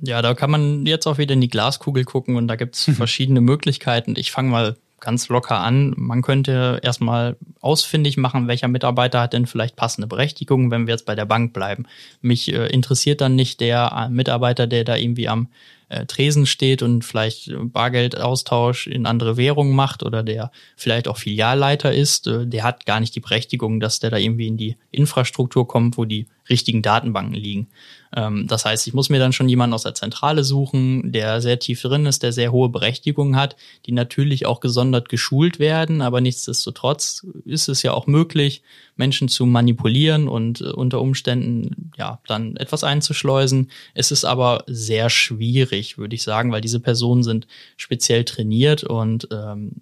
Ja, 0.00 0.22
da 0.22 0.34
kann 0.34 0.50
man 0.50 0.86
jetzt 0.86 1.06
auch 1.06 1.18
wieder 1.18 1.34
in 1.34 1.40
die 1.40 1.48
Glaskugel 1.48 2.04
gucken 2.04 2.36
und 2.36 2.46
da 2.46 2.54
gibt 2.54 2.76
es 2.76 2.84
verschiedene 2.96 3.40
Möglichkeiten. 3.40 4.14
Ich 4.16 4.30
fange 4.30 4.50
mal 4.50 4.76
ganz 5.00 5.28
locker 5.28 5.58
an. 5.58 5.92
Man 5.96 6.22
könnte 6.22 6.80
erstmal 6.82 7.36
ausfindig 7.60 8.16
machen, 8.16 8.48
welcher 8.48 8.68
Mitarbeiter 8.68 9.20
hat 9.20 9.32
denn 9.32 9.46
vielleicht 9.46 9.76
passende 9.76 10.06
Berechtigung, 10.06 10.70
wenn 10.70 10.86
wir 10.86 10.94
jetzt 10.94 11.04
bei 11.04 11.16
der 11.16 11.26
Bank 11.26 11.52
bleiben. 11.52 11.86
Mich 12.22 12.52
äh, 12.52 12.68
interessiert 12.68 13.20
dann 13.20 13.34
nicht 13.34 13.60
der 13.60 14.06
äh, 14.06 14.08
Mitarbeiter, 14.08 14.66
der 14.66 14.84
da 14.84 14.96
irgendwie 14.96 15.28
am 15.28 15.48
äh, 15.88 16.06
Tresen 16.06 16.46
steht 16.46 16.82
und 16.82 17.04
vielleicht 17.04 17.52
Bargeldaustausch 17.54 18.86
in 18.86 19.06
andere 19.06 19.36
Währungen 19.36 19.74
macht 19.74 20.02
oder 20.02 20.22
der 20.22 20.50
vielleicht 20.76 21.08
auch 21.08 21.18
Filialleiter 21.18 21.92
ist, 21.92 22.26
äh, 22.26 22.46
der 22.46 22.62
hat 22.62 22.86
gar 22.86 23.00
nicht 23.00 23.14
die 23.14 23.20
Berechtigung, 23.20 23.80
dass 23.80 24.00
der 24.00 24.10
da 24.10 24.16
irgendwie 24.16 24.46
in 24.46 24.56
die 24.56 24.76
Infrastruktur 24.90 25.68
kommt, 25.68 25.98
wo 25.98 26.04
die 26.04 26.26
richtigen 26.48 26.82
Datenbanken 26.82 27.34
liegen. 27.34 27.68
Ähm, 28.16 28.46
das 28.46 28.64
heißt, 28.64 28.86
ich 28.86 28.94
muss 28.94 29.10
mir 29.10 29.18
dann 29.18 29.32
schon 29.32 29.48
jemanden 29.48 29.74
aus 29.74 29.82
der 29.82 29.94
Zentrale 29.94 30.44
suchen, 30.44 31.12
der 31.12 31.40
sehr 31.40 31.58
tief 31.58 31.82
drin 31.82 32.06
ist, 32.06 32.22
der 32.22 32.32
sehr 32.32 32.52
hohe 32.52 32.68
Berechtigungen 32.68 33.36
hat, 33.36 33.56
die 33.86 33.92
natürlich 33.92 34.46
auch 34.46 34.60
gesondert 34.60 35.08
geschult 35.08 35.58
werden, 35.58 36.00
aber 36.00 36.20
nichtsdestotrotz 36.20 37.26
ist 37.44 37.68
es 37.68 37.82
ja 37.82 37.92
auch 37.92 38.06
möglich, 38.06 38.62
Menschen 38.96 39.28
zu 39.28 39.46
manipulieren 39.46 40.28
und 40.28 40.60
äh, 40.60 40.64
unter 40.64 41.00
Umständen 41.00 41.90
ja 41.96 42.20
dann 42.26 42.56
etwas 42.56 42.84
einzuschleusen. 42.84 43.70
Es 43.94 44.10
ist 44.10 44.24
aber 44.24 44.64
sehr 44.66 45.10
schwierig, 45.10 45.98
würde 45.98 46.14
ich 46.14 46.22
sagen, 46.22 46.52
weil 46.52 46.60
diese 46.60 46.80
Personen 46.80 47.22
sind 47.22 47.46
speziell 47.76 48.24
trainiert 48.24 48.84
und 48.84 49.28
ähm, 49.32 49.72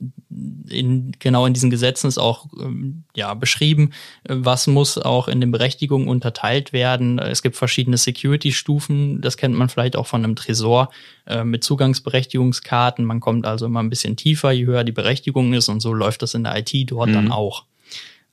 in, 0.69 1.13
genau 1.19 1.47
in 1.47 1.55
diesen 1.55 1.71
Gesetzen 1.71 2.09
ist 2.09 2.19
auch 2.19 2.47
ähm, 2.61 3.05
ja 3.15 3.35
beschrieben, 3.35 3.91
äh, 4.25 4.35
was 4.37 4.67
muss 4.67 4.99
auch 4.99 5.29
in 5.29 5.41
den 5.41 5.51
Berechtigungen 5.51 6.09
unterteilt 6.09 6.73
werden. 6.73 7.19
Es 7.19 7.43
gibt 7.43 7.57
verschiedene 7.57 7.97
Security-Stufen, 7.97 9.21
das 9.21 9.37
kennt 9.37 9.55
man 9.55 9.69
vielleicht 9.69 9.97
auch 9.97 10.07
von 10.07 10.25
einem 10.25 10.37
Tresor 10.37 10.91
äh, 11.27 11.45
mit 11.45 11.65
Zugangsberechtigungskarten. 11.65 13.05
Man 13.05 13.21
kommt 13.21 13.47
also 13.47 13.67
immer 13.67 13.83
ein 13.83 13.91
bisschen 13.91 14.17
tiefer, 14.17 14.53
je 14.53 14.67
höher 14.67 14.85
die 14.85 14.93
Berechtigung 14.93 15.53
ist 15.55 15.69
und 15.69 15.81
so 15.81 15.93
läuft 15.93 16.23
das 16.23 16.35
in 16.35 16.45
der 16.45 16.57
IT 16.59 16.73
dort 16.91 17.11
mhm. 17.11 17.15
dann 17.15 17.33
auch. 17.33 17.65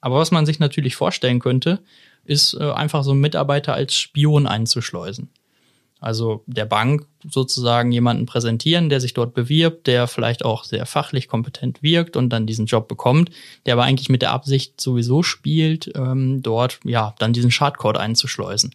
Aber 0.02 0.18
was 0.18 0.32
man 0.32 0.46
sich 0.46 0.60
natürlich 0.60 0.96
vorstellen 0.96 1.40
könnte, 1.40 1.80
ist 2.24 2.54
äh, 2.54 2.72
einfach 2.72 3.04
so 3.04 3.12
einen 3.12 3.22
Mitarbeiter 3.22 3.74
als 3.74 3.96
Spion 3.96 4.48
einzuschleusen. 4.48 5.30
Also 6.00 6.44
der 6.46 6.66
Bank 6.66 7.06
sozusagen 7.30 7.92
jemanden 7.92 8.26
präsentieren, 8.26 8.90
der 8.90 9.02
sich 9.02 9.14
dort 9.14 9.34
bewirbt, 9.34 9.88
der 9.88 10.08
vielleicht 10.08 10.46
auch 10.46 10.64
sehr 10.64 10.86
fachlich 10.86 11.28
kompetent 11.28 11.84
wirkt 11.84 12.16
und 12.16 12.30
dann 12.30 12.48
diesen 12.48 12.68
Job 12.68 12.88
bekommt, 12.88 13.32
der 13.66 13.74
aber 13.74 13.84
eigentlich 13.84 14.10
mit 14.10 14.22
der 14.22 14.32
Absicht 14.32 14.80
sowieso 14.80 15.24
spielt, 15.24 15.92
ähm, 15.96 16.42
dort 16.42 16.80
ja 16.86 17.14
dann 17.20 17.34
diesen 17.34 17.52
Schadcode 17.52 17.98
einzuschleusen. 17.98 18.74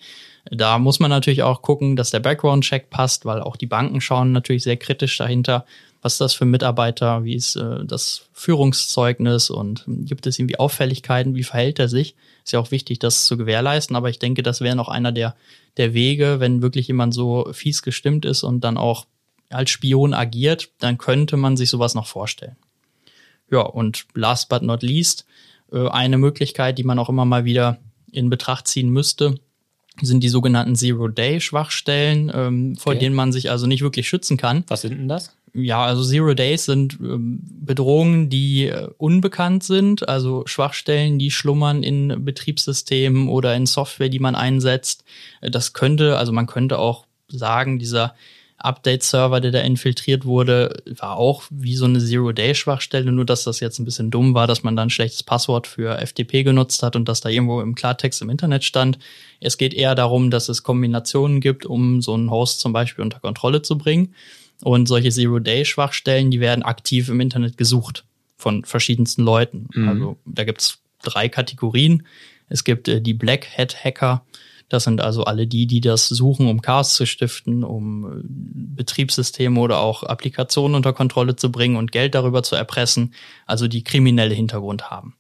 Da 0.50 0.78
muss 0.78 1.00
man 1.00 1.10
natürlich 1.10 1.42
auch 1.42 1.62
gucken, 1.62 1.96
dass 1.96 2.10
der 2.10 2.20
Background-Check 2.20 2.90
passt, 2.90 3.24
weil 3.24 3.40
auch 3.40 3.56
die 3.56 3.66
Banken 3.66 4.00
schauen 4.00 4.32
natürlich 4.32 4.62
sehr 4.62 4.76
kritisch 4.76 5.16
dahinter, 5.16 5.64
was 6.04 6.14
ist 6.14 6.20
das 6.20 6.34
für 6.34 6.44
Mitarbeiter, 6.44 7.24
wie 7.24 7.34
ist 7.34 7.56
äh, 7.56 7.82
das 7.86 8.28
Führungszeugnis 8.34 9.48
und 9.48 9.84
gibt 9.86 10.26
es 10.26 10.38
irgendwie 10.38 10.58
Auffälligkeiten, 10.58 11.34
wie 11.34 11.44
verhält 11.44 11.78
er 11.78 11.88
sich? 11.88 12.14
Ist 12.44 12.52
ja 12.52 12.60
auch 12.60 12.70
wichtig, 12.70 12.98
das 12.98 13.24
zu 13.24 13.38
gewährleisten, 13.38 13.96
aber 13.96 14.10
ich 14.10 14.18
denke, 14.18 14.42
das 14.42 14.60
wäre 14.60 14.76
noch 14.76 14.88
einer 14.88 15.12
der, 15.12 15.34
der 15.78 15.94
Wege, 15.94 16.40
wenn 16.40 16.60
wirklich 16.60 16.88
jemand 16.88 17.14
so 17.14 17.48
fies 17.54 17.82
gestimmt 17.82 18.26
ist 18.26 18.42
und 18.42 18.62
dann 18.64 18.76
auch 18.76 19.06
als 19.48 19.70
Spion 19.70 20.12
agiert, 20.12 20.68
dann 20.78 20.98
könnte 20.98 21.38
man 21.38 21.56
sich 21.56 21.70
sowas 21.70 21.94
noch 21.94 22.06
vorstellen. 22.06 22.56
Ja, 23.50 23.60
und 23.60 24.04
last 24.12 24.50
but 24.50 24.62
not 24.62 24.82
least, 24.82 25.24
äh, 25.72 25.88
eine 25.88 26.18
Möglichkeit, 26.18 26.76
die 26.76 26.84
man 26.84 26.98
auch 26.98 27.08
immer 27.08 27.24
mal 27.24 27.46
wieder 27.46 27.78
in 28.12 28.28
Betracht 28.28 28.68
ziehen 28.68 28.90
müsste, 28.90 29.36
sind 30.02 30.24
die 30.24 30.28
sogenannten 30.28 30.74
Zero-Day-Schwachstellen, 30.74 32.30
ähm, 32.34 32.76
vor 32.76 32.92
okay. 32.92 33.00
denen 33.00 33.14
man 33.14 33.32
sich 33.32 33.50
also 33.50 33.66
nicht 33.66 33.82
wirklich 33.82 34.08
schützen 34.08 34.36
kann. 34.36 34.64
Was 34.68 34.82
sind 34.82 34.98
denn 34.98 35.08
das? 35.08 35.36
Ja, 35.56 35.84
also 35.84 36.02
Zero 36.02 36.34
Days 36.34 36.64
sind 36.64 36.98
ähm, 37.00 37.38
Bedrohungen, 37.40 38.28
die 38.28 38.66
äh, 38.66 38.88
unbekannt 38.98 39.62
sind, 39.62 40.08
also 40.08 40.42
Schwachstellen, 40.46 41.20
die 41.20 41.30
schlummern 41.30 41.84
in 41.84 42.24
Betriebssystemen 42.24 43.28
oder 43.28 43.54
in 43.54 43.66
Software, 43.66 44.08
die 44.08 44.18
man 44.18 44.34
einsetzt. 44.34 45.04
Äh, 45.40 45.52
das 45.52 45.72
könnte, 45.72 46.18
also 46.18 46.32
man 46.32 46.46
könnte 46.46 46.80
auch 46.80 47.06
sagen, 47.28 47.78
dieser 47.78 48.16
Update-Server, 48.58 49.40
der 49.40 49.50
da 49.50 49.60
infiltriert 49.60 50.24
wurde, 50.24 50.82
war 50.86 51.16
auch 51.16 51.42
wie 51.50 51.74
so 51.74 51.84
eine 51.84 51.98
Zero-Day-Schwachstelle, 51.98 53.12
nur 53.12 53.26
dass 53.26 53.44
das 53.44 53.60
jetzt 53.60 53.78
ein 53.78 53.84
bisschen 53.84 54.10
dumm 54.10 54.34
war, 54.34 54.46
dass 54.46 54.62
man 54.62 54.76
dann 54.76 54.86
ein 54.86 54.90
schlechtes 54.90 55.22
Passwort 55.22 55.66
für 55.66 55.98
FTP 55.98 56.44
genutzt 56.44 56.82
hat 56.82 56.96
und 56.96 57.08
dass 57.08 57.20
da 57.20 57.28
irgendwo 57.28 57.60
im 57.60 57.74
Klartext 57.74 58.22
im 58.22 58.30
Internet 58.30 58.64
stand. 58.64 58.98
Es 59.40 59.58
geht 59.58 59.74
eher 59.74 59.94
darum, 59.94 60.30
dass 60.30 60.48
es 60.48 60.62
Kombinationen 60.62 61.40
gibt, 61.40 61.66
um 61.66 62.00
so 62.00 62.14
einen 62.14 62.30
Host 62.30 62.60
zum 62.60 62.72
Beispiel 62.72 63.04
unter 63.04 63.20
Kontrolle 63.20 63.62
zu 63.62 63.76
bringen. 63.76 64.14
Und 64.62 64.86
solche 64.86 65.10
Zero-Day-Schwachstellen, 65.10 66.30
die 66.30 66.40
werden 66.40 66.62
aktiv 66.62 67.08
im 67.08 67.20
Internet 67.20 67.56
gesucht 67.56 68.04
von 68.36 68.64
verschiedensten 68.64 69.22
Leuten. 69.22 69.68
Mhm. 69.74 69.88
Also 69.88 70.16
da 70.24 70.44
gibt's 70.44 70.78
drei 71.02 71.28
Kategorien. 71.28 72.06
Es 72.48 72.64
gibt 72.64 72.88
äh, 72.88 73.00
die 73.00 73.14
Black 73.14 73.46
Hat 73.58 73.84
Hacker, 73.84 74.24
das 74.68 74.84
sind 74.84 75.00
also 75.00 75.24
alle 75.24 75.46
die, 75.46 75.66
die 75.66 75.80
das 75.80 76.08
suchen, 76.08 76.48
um 76.48 76.62
Chaos 76.62 76.94
zu 76.94 77.06
stiften, 77.06 77.64
um 77.64 78.04
äh, 78.04 78.22
Betriebssysteme 78.24 79.60
oder 79.60 79.80
auch 79.80 80.02
Applikationen 80.02 80.74
unter 80.74 80.92
Kontrolle 80.92 81.36
zu 81.36 81.52
bringen 81.52 81.76
und 81.76 81.92
Geld 81.92 82.14
darüber 82.14 82.42
zu 82.42 82.56
erpressen, 82.56 83.14
also 83.46 83.68
die 83.68 83.84
kriminelle 83.84 84.34
Hintergrund 84.34 84.90
haben. 84.90 85.16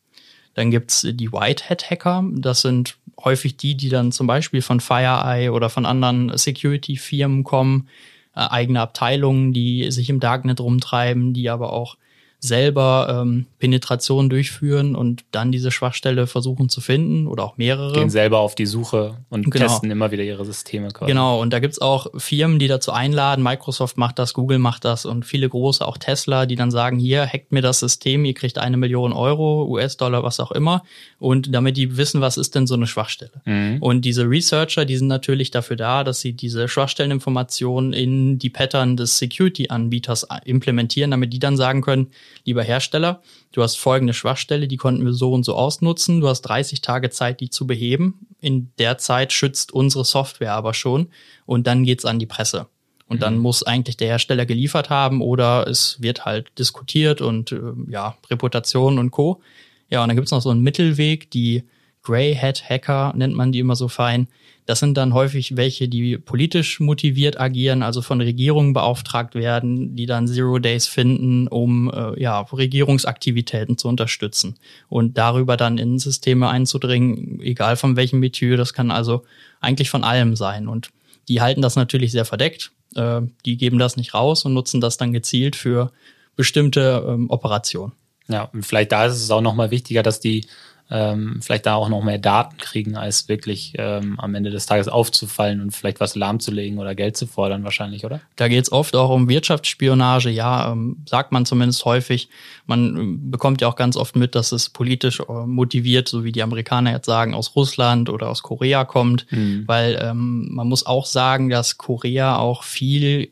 Dann 0.54 0.70
gibt's 0.70 1.06
die 1.08 1.32
White 1.32 1.68
Hat 1.68 1.90
Hacker. 1.90 2.24
Das 2.32 2.62
sind 2.62 2.96
häufig 3.22 3.56
die, 3.56 3.76
die 3.76 3.88
dann 3.88 4.12
zum 4.12 4.26
Beispiel 4.26 4.62
von 4.62 4.80
FireEye 4.80 5.50
oder 5.50 5.68
von 5.68 5.84
anderen 5.84 6.36
Security-Firmen 6.36 7.44
kommen, 7.44 7.88
äh, 8.34 8.40
eigene 8.40 8.80
Abteilungen, 8.80 9.52
die 9.52 9.90
sich 9.90 10.08
im 10.10 10.20
Darknet 10.20 10.60
rumtreiben, 10.60 11.34
die 11.34 11.50
aber 11.50 11.72
auch 11.72 11.96
selber 12.44 13.22
ähm, 13.22 13.46
Penetration 13.58 14.28
durchführen 14.28 14.94
und 14.94 15.24
dann 15.30 15.50
diese 15.50 15.70
Schwachstelle 15.70 16.26
versuchen 16.26 16.68
zu 16.68 16.82
finden 16.82 17.26
oder 17.26 17.42
auch 17.42 17.56
mehrere. 17.56 17.94
Gehen 17.94 18.10
selber 18.10 18.40
auf 18.40 18.54
die 18.54 18.66
Suche 18.66 19.16
und 19.30 19.50
genau. 19.50 19.64
testen 19.64 19.90
immer 19.90 20.10
wieder 20.10 20.22
ihre 20.22 20.44
Systeme. 20.44 20.88
Quasi. 20.88 21.10
Genau, 21.10 21.40
und 21.40 21.54
da 21.54 21.58
gibt's 21.58 21.80
auch 21.80 22.06
Firmen, 22.18 22.58
die 22.58 22.68
dazu 22.68 22.92
einladen. 22.92 23.42
Microsoft 23.42 23.96
macht 23.96 24.18
das, 24.18 24.34
Google 24.34 24.58
macht 24.58 24.84
das 24.84 25.06
und 25.06 25.24
viele 25.24 25.48
große, 25.48 25.86
auch 25.86 25.96
Tesla, 25.96 26.44
die 26.44 26.54
dann 26.54 26.70
sagen, 26.70 26.98
hier, 26.98 27.26
hackt 27.26 27.50
mir 27.50 27.62
das 27.62 27.80
System, 27.80 28.26
ihr 28.26 28.34
kriegt 28.34 28.58
eine 28.58 28.76
Million 28.76 29.14
Euro, 29.14 29.64
US-Dollar, 29.64 30.22
was 30.22 30.38
auch 30.38 30.52
immer. 30.52 30.82
Und 31.18 31.54
damit 31.54 31.78
die 31.78 31.96
wissen, 31.96 32.20
was 32.20 32.36
ist 32.36 32.54
denn 32.54 32.66
so 32.66 32.74
eine 32.74 32.86
Schwachstelle. 32.86 33.40
Mhm. 33.46 33.78
Und 33.80 34.02
diese 34.04 34.28
Researcher, 34.28 34.84
die 34.84 34.98
sind 34.98 35.08
natürlich 35.08 35.50
dafür 35.50 35.76
da, 35.76 36.04
dass 36.04 36.20
sie 36.20 36.34
diese 36.34 36.68
Schwachstelleninformationen 36.68 37.94
in 37.94 38.38
die 38.38 38.50
Pattern 38.50 38.98
des 38.98 39.16
Security-Anbieters 39.16 40.26
implementieren, 40.44 41.10
damit 41.10 41.32
die 41.32 41.38
dann 41.38 41.56
sagen 41.56 41.80
können, 41.80 42.08
lieber 42.44 42.62
Hersteller, 42.62 43.22
du 43.52 43.62
hast 43.62 43.76
folgende 43.76 44.14
Schwachstelle, 44.14 44.68
die 44.68 44.76
konnten 44.76 45.04
wir 45.04 45.12
so 45.12 45.32
und 45.32 45.44
so 45.44 45.54
ausnutzen, 45.54 46.20
du 46.20 46.28
hast 46.28 46.42
30 46.42 46.80
Tage 46.80 47.10
Zeit, 47.10 47.40
die 47.40 47.50
zu 47.50 47.66
beheben. 47.66 48.26
In 48.40 48.70
der 48.78 48.98
Zeit 48.98 49.32
schützt 49.32 49.72
unsere 49.72 50.04
Software 50.04 50.52
aber 50.52 50.74
schon 50.74 51.08
und 51.46 51.66
dann 51.66 51.84
geht's 51.84 52.04
an 52.04 52.18
die 52.18 52.26
Presse. 52.26 52.66
Und 53.06 53.22
dann 53.22 53.36
mhm. 53.36 53.40
muss 53.40 53.62
eigentlich 53.62 53.96
der 53.96 54.08
Hersteller 54.08 54.46
geliefert 54.46 54.88
haben 54.88 55.20
oder 55.20 55.66
es 55.68 56.00
wird 56.00 56.24
halt 56.24 56.50
diskutiert 56.58 57.20
und 57.20 57.52
äh, 57.52 57.60
ja, 57.88 58.16
Reputation 58.30 58.98
und 58.98 59.10
Co. 59.10 59.42
Ja, 59.90 60.02
und 60.02 60.08
dann 60.08 60.16
gibt's 60.16 60.30
noch 60.30 60.40
so 60.40 60.50
einen 60.50 60.62
Mittelweg, 60.62 61.30
die 61.30 61.64
Grey 62.04 62.36
Hat 62.36 62.68
Hacker 62.68 63.12
nennt 63.16 63.34
man 63.34 63.50
die 63.50 63.58
immer 63.58 63.76
so 63.76 63.88
fein. 63.88 64.28
Das 64.66 64.78
sind 64.78 64.96
dann 64.96 65.12
häufig 65.12 65.56
welche, 65.56 65.88
die 65.88 66.16
politisch 66.16 66.80
motiviert 66.80 67.38
agieren, 67.38 67.82
also 67.82 68.00
von 68.00 68.20
Regierungen 68.20 68.72
beauftragt 68.72 69.34
werden, 69.34 69.94
die 69.94 70.06
dann 70.06 70.26
Zero 70.26 70.58
Days 70.58 70.86
finden, 70.86 71.48
um 71.48 71.90
äh, 71.92 72.20
ja, 72.20 72.40
Regierungsaktivitäten 72.40 73.76
zu 73.76 73.88
unterstützen 73.88 74.56
und 74.88 75.18
darüber 75.18 75.56
dann 75.56 75.76
in 75.76 75.98
Systeme 75.98 76.48
einzudringen, 76.48 77.40
egal 77.42 77.76
von 77.76 77.96
welchem 77.96 78.20
Metier. 78.20 78.56
Das 78.56 78.72
kann 78.72 78.90
also 78.90 79.24
eigentlich 79.60 79.90
von 79.90 80.04
allem 80.04 80.36
sein. 80.36 80.68
Und 80.68 80.90
die 81.28 81.40
halten 81.42 81.60
das 81.60 81.76
natürlich 81.76 82.12
sehr 82.12 82.24
verdeckt. 82.24 82.72
Äh, 82.94 83.22
die 83.44 83.58
geben 83.58 83.78
das 83.78 83.96
nicht 83.96 84.14
raus 84.14 84.44
und 84.46 84.54
nutzen 84.54 84.80
das 84.80 84.96
dann 84.96 85.12
gezielt 85.12 85.56
für 85.56 85.90
bestimmte 86.36 87.04
ähm, 87.06 87.28
Operationen. 87.28 87.92
Ja, 88.28 88.44
und 88.44 88.64
vielleicht 88.64 88.92
da 88.92 89.04
ist 89.06 89.16
es 89.16 89.30
auch 89.30 89.42
nochmal 89.42 89.70
wichtiger, 89.70 90.02
dass 90.02 90.20
die 90.20 90.46
ähm, 90.90 91.40
vielleicht 91.42 91.66
da 91.66 91.74
auch 91.74 91.88
noch 91.88 92.02
mehr 92.02 92.18
Daten 92.18 92.58
kriegen, 92.58 92.96
als 92.96 93.28
wirklich 93.28 93.72
ähm, 93.78 94.20
am 94.20 94.34
Ende 94.34 94.50
des 94.50 94.66
Tages 94.66 94.88
aufzufallen 94.88 95.60
und 95.60 95.70
vielleicht 95.70 96.00
was 96.00 96.14
lahmzulegen 96.14 96.78
oder 96.78 96.94
Geld 96.94 97.16
zu 97.16 97.26
fordern 97.26 97.64
wahrscheinlich, 97.64 98.04
oder? 98.04 98.20
Da 98.36 98.48
geht 98.48 98.64
es 98.64 98.72
oft 98.72 98.94
auch 98.94 99.10
um 99.10 99.28
Wirtschaftsspionage, 99.28 100.30
ja, 100.30 100.72
ähm, 100.72 100.98
sagt 101.08 101.32
man 101.32 101.46
zumindest 101.46 101.84
häufig. 101.84 102.28
Man 102.66 102.96
ähm, 102.96 103.30
bekommt 103.30 103.60
ja 103.60 103.68
auch 103.68 103.76
ganz 103.76 103.96
oft 103.96 104.14
mit, 104.14 104.34
dass 104.34 104.52
es 104.52 104.68
politisch 104.68 105.20
äh, 105.20 105.46
motiviert, 105.46 106.08
so 106.08 106.22
wie 106.22 106.32
die 106.32 106.42
Amerikaner 106.42 106.92
jetzt 106.92 107.06
sagen, 107.06 107.34
aus 107.34 107.56
Russland 107.56 108.10
oder 108.10 108.28
aus 108.28 108.42
Korea 108.42 108.84
kommt, 108.84 109.26
mhm. 109.30 109.64
weil 109.66 109.98
ähm, 110.02 110.48
man 110.50 110.68
muss 110.68 110.84
auch 110.84 111.06
sagen, 111.06 111.48
dass 111.48 111.78
Korea 111.78 112.36
auch 112.36 112.62
viel 112.62 113.30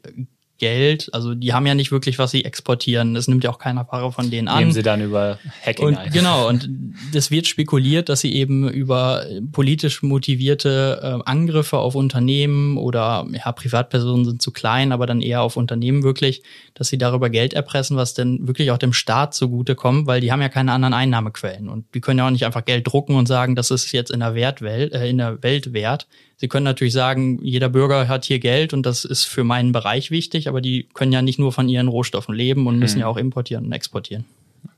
Geld. 0.62 1.08
Also 1.12 1.34
die 1.34 1.52
haben 1.52 1.66
ja 1.66 1.74
nicht 1.74 1.90
wirklich, 1.90 2.20
was 2.20 2.30
sie 2.30 2.44
exportieren. 2.44 3.14
Das 3.14 3.26
nimmt 3.26 3.42
ja 3.42 3.50
auch 3.50 3.58
keiner 3.58 3.84
Ware 3.90 4.12
von 4.12 4.30
denen 4.30 4.46
an. 4.46 4.60
Nehmen 4.60 4.72
sie 4.72 4.84
dann 4.84 5.02
über 5.02 5.40
Hacking 5.66 5.86
und, 5.86 5.98
ein. 5.98 6.12
Genau, 6.12 6.48
und 6.48 6.68
das 7.12 7.32
wird 7.32 7.48
spekuliert, 7.48 8.08
dass 8.08 8.20
sie 8.20 8.32
eben 8.32 8.68
über 8.68 9.26
politisch 9.50 10.04
motivierte 10.04 11.00
äh, 11.02 11.28
Angriffe 11.28 11.78
auf 11.78 11.96
Unternehmen 11.96 12.76
oder 12.76 13.26
ja, 13.32 13.50
Privatpersonen 13.50 14.24
sind 14.24 14.40
zu 14.40 14.52
klein, 14.52 14.92
aber 14.92 15.06
dann 15.06 15.20
eher 15.20 15.42
auf 15.42 15.56
Unternehmen 15.56 16.04
wirklich, 16.04 16.44
dass 16.74 16.86
sie 16.86 16.96
darüber 16.96 17.28
Geld 17.28 17.54
erpressen, 17.54 17.96
was 17.96 18.14
denn 18.14 18.46
wirklich 18.46 18.70
auch 18.70 18.78
dem 18.78 18.92
Staat 18.92 19.34
zugutekommt, 19.34 20.06
weil 20.06 20.20
die 20.20 20.30
haben 20.30 20.42
ja 20.42 20.48
keine 20.48 20.70
anderen 20.70 20.94
Einnahmequellen. 20.94 21.68
Und 21.68 21.92
die 21.92 22.00
können 22.00 22.20
ja 22.20 22.26
auch 22.28 22.30
nicht 22.30 22.46
einfach 22.46 22.64
Geld 22.64 22.86
drucken 22.86 23.16
und 23.16 23.26
sagen, 23.26 23.56
das 23.56 23.72
ist 23.72 23.90
jetzt 23.90 24.12
in 24.12 24.20
der 24.20 24.36
Wertwelt, 24.36 24.92
äh, 24.92 25.08
in 25.08 25.18
der 25.18 25.42
Welt 25.42 25.72
wert. 25.72 26.06
Sie 26.42 26.48
können 26.48 26.64
natürlich 26.64 26.92
sagen, 26.92 27.38
jeder 27.40 27.68
Bürger 27.68 28.08
hat 28.08 28.24
hier 28.24 28.40
Geld 28.40 28.72
und 28.72 28.84
das 28.84 29.04
ist 29.04 29.26
für 29.26 29.44
meinen 29.44 29.70
Bereich 29.70 30.10
wichtig, 30.10 30.48
aber 30.48 30.60
die 30.60 30.88
können 30.92 31.12
ja 31.12 31.22
nicht 31.22 31.38
nur 31.38 31.52
von 31.52 31.68
ihren 31.68 31.86
Rohstoffen 31.86 32.34
leben 32.34 32.66
und 32.66 32.80
müssen 32.80 32.96
hm. 32.96 33.02
ja 33.02 33.06
auch 33.06 33.16
importieren 33.16 33.66
und 33.66 33.70
exportieren. 33.70 34.24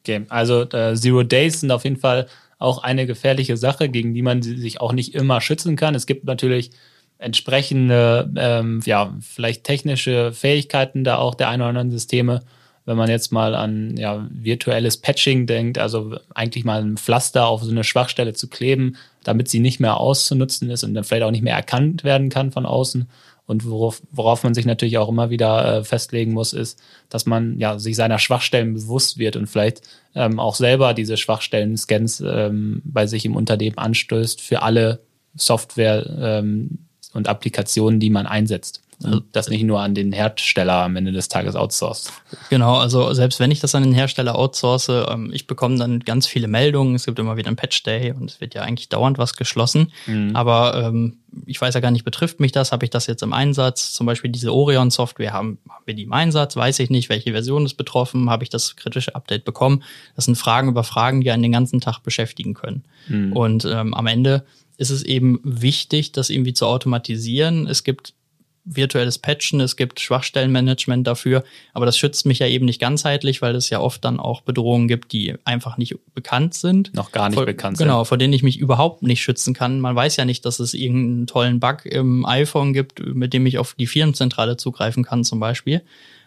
Okay, 0.01 0.27
also 0.29 0.61
äh, 0.61 0.95
Zero 0.95 1.23
Days 1.23 1.61
sind 1.61 1.71
auf 1.71 1.85
jeden 1.85 1.97
Fall 1.97 2.27
auch 2.59 2.83
eine 2.83 3.07
gefährliche 3.07 3.57
Sache, 3.57 3.89
gegen 3.89 4.13
die 4.13 4.21
man 4.21 4.43
sich 4.43 4.83
auch 4.83 4.93
nicht 4.93 5.15
immer 5.15 5.41
schützen 5.41 5.75
kann. 5.75 5.95
Es 5.95 6.05
gibt 6.05 6.27
natürlich 6.27 6.71
entsprechende, 7.17 8.31
ähm, 8.37 8.83
ja, 8.85 9.15
vielleicht 9.23 9.65
technische 9.65 10.33
Fähigkeiten 10.33 11.03
da 11.03 11.17
auch 11.17 11.35
der 11.35 11.49
ein 11.49 11.63
oder 11.63 11.71
anderen 11.71 11.91
Systeme. 11.91 12.43
Wenn 12.87 12.97
man 12.97 13.09
jetzt 13.09 13.33
mal 13.33 13.55
an 13.55 13.97
ja, 13.97 14.27
virtuelles 14.31 14.99
Patching 14.99 15.47
denkt, 15.47 15.79
also 15.79 16.17
eigentlich 16.35 16.65
mal 16.65 16.83
ein 16.83 16.99
Pflaster 16.99 17.47
auf 17.47 17.63
so 17.63 17.71
eine 17.71 17.85
Schwachstelle 17.85 18.35
zu 18.35 18.49
kleben, 18.49 18.97
damit 19.23 19.49
sie 19.49 19.61
nicht 19.61 19.81
mehr 19.81 19.97
auszunutzen 19.99 20.71
ist 20.71 20.85
und 20.85 20.95
dann 20.95 21.05
vielleicht 21.05 21.23
auch 21.23 21.31
nicht 21.31 21.45
mehr 21.45 21.57
erkannt 21.57 22.05
werden 22.05 22.29
kann 22.29 22.53
von 22.53 22.67
außen. 22.67 23.09
Und 23.47 23.69
worauf, 23.69 24.01
worauf 24.11 24.43
man 24.43 24.55
sich 24.55 24.65
natürlich 24.65 24.97
auch 24.97 25.09
immer 25.09 25.29
wieder 25.29 25.79
äh, 25.79 25.85
festlegen 25.85 26.33
muss, 26.33 26.55
ist, 26.55 26.81
dass 27.11 27.27
man 27.27 27.59
ja 27.59 27.79
sich 27.79 27.95
seiner 27.95 28.19
Schwachstellen 28.19 28.73
bewusst 28.73 29.19
wird 29.19 29.37
und 29.37 29.47
vielleicht 29.47 29.83
ähm, 30.15 30.41
auch 30.41 30.55
selber 30.55 30.95
diese 30.95 31.17
Schwachstellen-Scans 31.17 32.23
ähm, 32.27 32.81
bei 32.85 33.07
sich 33.07 33.27
im 33.27 33.37
Unternehmen 33.37 33.77
anstößt 33.77 34.41
für 34.41 34.63
alle 34.63 35.01
Software 35.35 36.07
ähm, 36.19 36.87
und 37.13 37.29
Applikationen, 37.29 38.01
die 38.01 38.11
man 38.11 38.27
einsetzt. 38.27 38.84
Also 39.03 39.21
das 39.33 39.49
nicht 39.49 39.65
nur 39.65 39.81
an 39.81 39.95
den 39.95 40.13
Hersteller 40.13 40.85
am 40.85 40.97
Ende 40.97 41.13
des 41.13 41.29
Tages 41.29 41.57
outsourced. 41.57 42.13
Genau, 42.51 42.77
also 42.77 43.13
selbst 43.13 43.41
wenn 43.41 43.51
ich 43.51 43.61
das 43.61 43.75
an 43.75 43.83
den 43.83 43.93
Hersteller 43.93 44.37
outsource, 44.37 44.89
ähm, 44.89 45.31
ich 45.33 45.47
bekomme 45.47 45.79
dann 45.79 46.01
ganz 46.01 46.27
viele 46.27 46.49
Meldungen, 46.49 46.95
es 46.95 47.05
gibt 47.05 47.19
immer 47.19 47.37
wieder 47.37 47.49
einen 47.49 47.57
Patch 47.57 47.83
Day 47.83 48.13
und 48.13 48.31
es 48.31 48.41
wird 48.41 48.55
ja 48.55 48.63
eigentlich 48.63 48.89
dauernd 48.89 49.19
was 49.19 49.37
geschlossen. 49.37 49.93
Mhm. 50.07 50.37
Aber 50.37 50.75
ähm, 50.75 51.19
ich 51.47 51.61
weiß 51.61 51.75
ja 51.75 51.81
gar 51.81 51.91
nicht, 51.91 52.05
betrifft 52.05 52.41
mich 52.41 52.53
das? 52.53 52.73
Habe 52.73 52.85
ich 52.85 52.91
das 52.91 53.07
jetzt 53.07 53.23
im 53.23 53.33
Einsatz? 53.33 53.93
Zum 53.93 54.07
Beispiel 54.07 54.31
diese 54.31 54.53
Orion-Software, 54.53 55.33
haben, 55.33 55.59
haben 55.69 55.83
wir 55.85 55.95
die 55.95 56.05
im 56.05 56.13
Einsatz? 56.13 56.57
Weiß 56.57 56.79
ich 56.79 56.91
nicht, 56.91 57.09
welche 57.09 57.33
Version 57.33 57.65
ist 57.65 57.75
betroffen? 57.75 58.31
Habe 58.31 58.45
ich 58.45 58.51
das 58.51 58.77
kritische 58.77 59.15
Update 59.15 59.45
bekommen? 59.45 59.83
Das 60.15 60.27
sind 60.27 60.37
Fragen 60.37 60.69
über 60.69 60.85
Fragen, 60.85 61.21
die 61.21 61.31
einen 61.31 61.43
den 61.43 61.53
ganzen 61.53 61.81
Tag 61.81 62.01
beschäftigen 62.01 62.55
können. 62.55 62.85
Mhm. 63.09 63.33
Und 63.33 63.65
ähm, 63.65 63.95
am 63.95 64.07
Ende 64.07 64.45
ist 64.77 64.91
es 64.91 65.03
eben 65.03 65.41
wichtig, 65.43 66.13
das 66.13 66.31
irgendwie 66.31 66.55
zu 66.55 66.67
automatisieren. 66.67 67.67
Es 67.67 67.85
gibt 67.85 68.15
virtuelles 68.65 69.19
Patchen, 69.19 69.61
es 69.61 69.77
gibt 69.77 70.01
Schwachstellenmanagement 70.01 71.07
dafür, 71.07 71.45
aber 71.75 71.87
das 71.87 71.99
schützt 71.99 72.25
mich 72.25 72.39
ja 72.39 72.47
eben 72.47 72.65
nicht 72.65 72.81
ganzheitlich, 72.81 73.43
weil 73.43 73.55
es 73.55 73.69
ja 73.71 73.81
oft 73.81 74.05
dann 74.05 74.19
auch 74.19 74.41
Bedrohungen 74.41 74.89
gibt, 74.89 75.13
die 75.13 75.35
einfach 75.45 75.77
nicht 75.77 75.97
bekannt 76.15 76.55
sind. 76.55 76.95
Noch 76.95 77.13
gar 77.13 77.29
nicht 77.29 77.37
vor, 77.37 77.45
bekannt 77.45 77.77
sind. 77.77 77.87
Genau, 77.87 78.05
vor 78.05 78.17
denen 78.17 78.33
ich 78.33 78.43
mich 78.43 78.59
überhaupt 78.59 79.03
nicht 79.03 79.23
schützen 79.23 79.53
kann. 79.53 79.81
Man 79.81 79.95
weiß 79.95 80.17
ja 80.17 80.25
nicht, 80.25 80.45
dass 80.47 80.61
es 80.61 80.73
irgendeinen 80.73 81.27
tollen 81.27 81.61
Bug 81.61 81.85
im 81.85 82.25
iPhone 82.25 82.73
gibt, 82.73 83.05
mit 83.05 83.35
dem 83.35 83.45
ich 83.47 83.59
auf 83.59 83.75
die 83.75 83.87
Firmenzentrale 83.87 84.57
zugreifen 84.57 85.05
kann 85.05 85.25
zum 85.25 85.41
Beispiel. 85.41 85.83